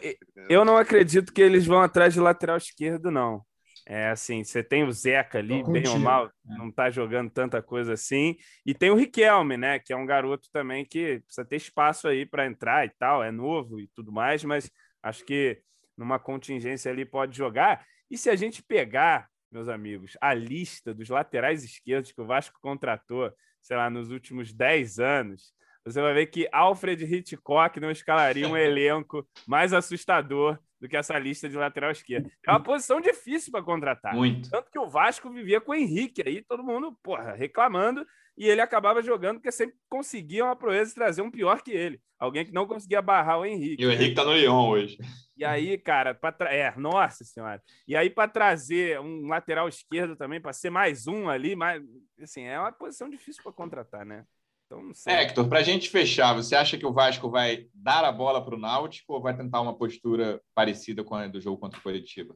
[0.50, 3.44] eu não acredito que eles vão atrás de lateral esquerdo, não.
[3.86, 6.58] É assim, você tem o Zeca ali, bem ou mal, é.
[6.58, 8.38] não está jogando tanta coisa assim.
[8.66, 9.80] E tem o Riquelme, né?
[9.80, 13.32] Que é um garoto também que precisa ter espaço aí para entrar e tal, é
[13.32, 14.72] novo e tudo mais, mas
[15.02, 15.60] acho que
[15.98, 17.86] numa contingência ali pode jogar.
[18.10, 22.60] E se a gente pegar, meus amigos, a lista dos laterais esquerdos que o Vasco
[22.62, 23.32] contratou,
[23.62, 25.54] sei lá, nos últimos 10 anos,
[25.86, 31.18] você vai ver que Alfred Hitchcock não escalaria um elenco mais assustador do que essa
[31.18, 32.30] lista de lateral esquerdo.
[32.46, 34.16] É uma posição difícil para contratar.
[34.16, 34.50] Muito.
[34.50, 38.06] Tanto que o Vasco vivia com o Henrique aí, todo mundo, porra, reclamando,
[38.38, 42.02] e ele acabava jogando porque sempre conseguia uma proeza trazer um pior que ele.
[42.18, 43.84] Alguém que não conseguia barrar o Henrique.
[43.84, 44.98] E o Henrique tá no Lyon hoje.
[45.36, 46.54] E aí, cara, para tra...
[46.54, 47.62] é, nossa senhora.
[47.88, 51.84] E aí para trazer um lateral esquerdo também, para ser mais um ali, mais
[52.22, 54.26] assim, é uma posição difícil para contratar, né?
[54.66, 55.14] Então, não sei.
[55.14, 58.56] Hector, para a gente fechar, você acha que o Vasco vai dar a bola para
[58.56, 62.34] o Náutico ou vai tentar uma postura parecida com a do jogo contra o Curitiba?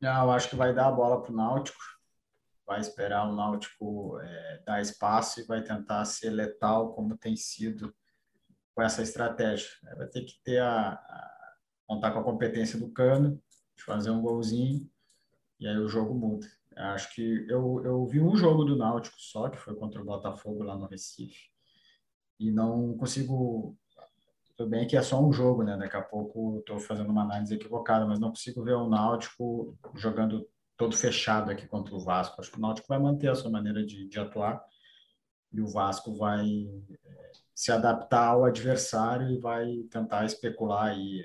[0.00, 1.78] Não, eu acho que vai dar a bola para o Náutico,
[2.66, 7.94] vai esperar o Náutico é, dar espaço e vai tentar ser letal como tem sido
[8.74, 9.68] com essa estratégia.
[9.96, 11.54] Vai ter que ter a, a
[11.86, 13.40] contar com a competência do Cano,
[13.76, 14.90] de fazer um golzinho,
[15.60, 16.46] e aí o jogo muda.
[16.76, 20.62] Acho que eu, eu vi um jogo do Náutico só, que foi contra o Botafogo
[20.62, 21.50] lá no Recife,
[22.38, 23.76] e não consigo.
[24.56, 25.76] Tudo bem que é só um jogo, né?
[25.76, 30.48] Daqui a pouco estou fazendo uma análise equivocada, mas não consigo ver o Náutico jogando
[30.76, 32.40] todo fechado aqui contra o Vasco.
[32.40, 34.62] Acho que o Náutico vai manter a sua maneira de, de atuar
[35.52, 41.24] e o Vasco vai é, se adaptar ao adversário e vai tentar especular aí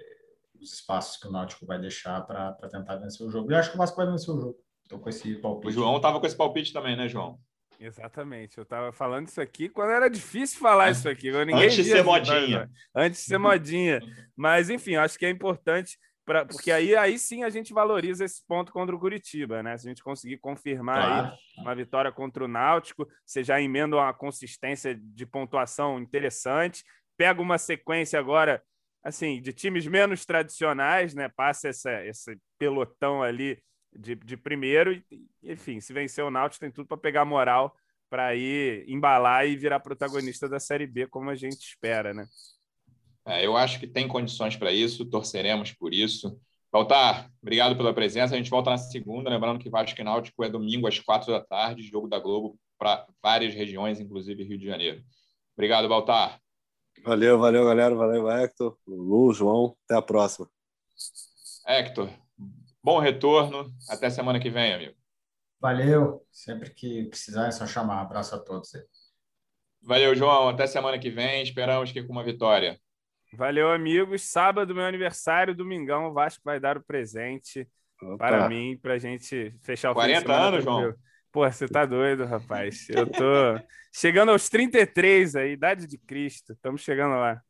[0.60, 3.52] os espaços que o Náutico vai deixar para tentar vencer o jogo.
[3.52, 4.60] E acho que o Vasco vai vencer o jogo.
[4.84, 5.70] Estou com esse palpite.
[5.70, 7.40] O João estava com esse palpite também, né, João?
[7.80, 8.58] Exatamente.
[8.58, 11.32] Eu estava falando isso aqui quando era difícil falar isso aqui.
[11.32, 12.70] Ninguém Antes de ser modinha.
[12.96, 14.00] Antes de ser modinha.
[14.36, 18.46] Mas, enfim, acho que é importante, pra, porque aí, aí sim a gente valoriza esse
[18.48, 19.78] ponto contra o Curitiba, né?
[19.78, 21.38] Se a gente conseguir confirmar claro.
[21.58, 26.84] uma vitória contra o Náutico, você já emenda uma consistência de pontuação interessante,
[27.18, 28.62] pega uma sequência agora,
[29.04, 31.30] assim, de times menos tradicionais, né?
[31.30, 33.62] Passa essa, esse pelotão ali
[33.94, 34.94] de, de primeiro.
[34.94, 35.06] E,
[35.44, 37.76] enfim, se vencer o Náutico, tem tudo para pegar moral
[38.12, 42.28] para ir embalar e virar protagonista da Série B, como a gente espera, né?
[43.26, 46.40] É, eu acho que tem condições para isso, torceremos por isso.
[46.72, 48.34] Baltar, obrigado pela presença.
[48.34, 51.42] A gente volta na segunda, lembrando que Vasco e Náutico é domingo às quatro da
[51.42, 55.04] tarde, jogo da Globo para várias regiões, inclusive Rio de Janeiro.
[55.56, 56.40] Obrigado, Baltar.
[57.04, 57.94] Valeu, valeu, galera.
[57.94, 59.76] Valeu, Hector, Lu, João.
[59.86, 60.50] Até a próxima.
[61.68, 62.10] Hector,
[62.84, 63.72] Bom retorno.
[63.88, 64.96] Até semana que vem, amigo.
[65.60, 66.26] Valeu.
[66.32, 68.02] Sempre que precisar é só chamar.
[68.02, 68.72] Abraço a todos.
[69.84, 70.50] Valeu, João.
[70.50, 71.44] Até semana que vem.
[71.44, 72.80] Esperamos que com uma vitória.
[73.34, 74.24] Valeu, amigos.
[74.24, 77.68] Sábado, meu aniversário, domingão, o Vasco vai dar o presente
[78.02, 78.18] Opa.
[78.18, 80.94] para mim, para a gente fechar o 40 anos, João.
[81.32, 82.90] Pô, você tá doido, rapaz.
[82.90, 83.58] Eu tô
[83.94, 86.52] chegando aos 33 aí, idade de Cristo.
[86.52, 87.42] Estamos chegando lá.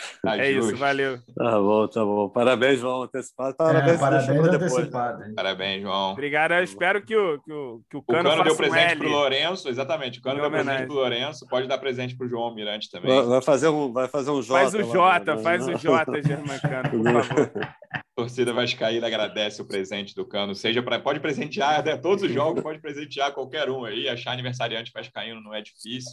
[0.24, 0.72] É justo.
[0.72, 1.18] isso, valeu.
[1.36, 2.28] Tá bom, tá bom.
[2.28, 3.56] Parabéns, João, antecipado.
[3.56, 5.34] Parabéns, é, parabéns antecipado.
[5.34, 6.12] Parabéns, João.
[6.12, 6.52] Obrigado.
[6.52, 9.06] Eu espero que o, que o, que o Cano, o Cano deu presente um para
[9.08, 10.18] o Lourenço, exatamente.
[10.18, 11.46] O Cano deu presente para o Lourenço.
[11.48, 13.22] Pode dar presente para o João Almirante também.
[13.26, 14.58] Vai fazer um, vai fazer um J.
[14.58, 17.50] Faz o J, lá, faz o J, Germancano, por favor.
[17.92, 20.54] A torcida Vascaína agradece o presente do Cano.
[20.54, 24.08] Seja pra, pode presentear né, todos os jogos, pode presentear qualquer um aí.
[24.08, 26.12] Achar aniversariante Vascaíno não é difícil.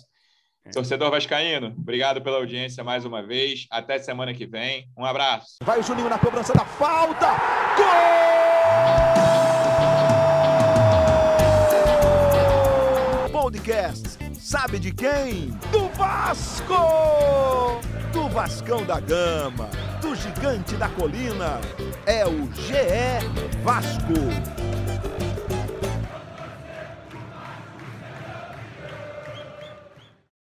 [0.68, 0.72] É.
[0.72, 3.66] Torcedor Vascaíno, obrigado pela audiência mais uma vez.
[3.72, 4.88] Até semana que vem.
[4.98, 5.56] Um abraço.
[5.64, 7.28] Vai o Juninho na cobrança da falta.
[7.78, 7.88] Gol!
[13.42, 14.18] Podcast.
[14.40, 15.50] Sabe de quem?
[15.72, 17.80] Do Vasco!
[18.12, 19.70] Do Vascão da Gama,
[20.02, 21.60] do Gigante da Colina.
[22.06, 24.77] É o GE Vasco.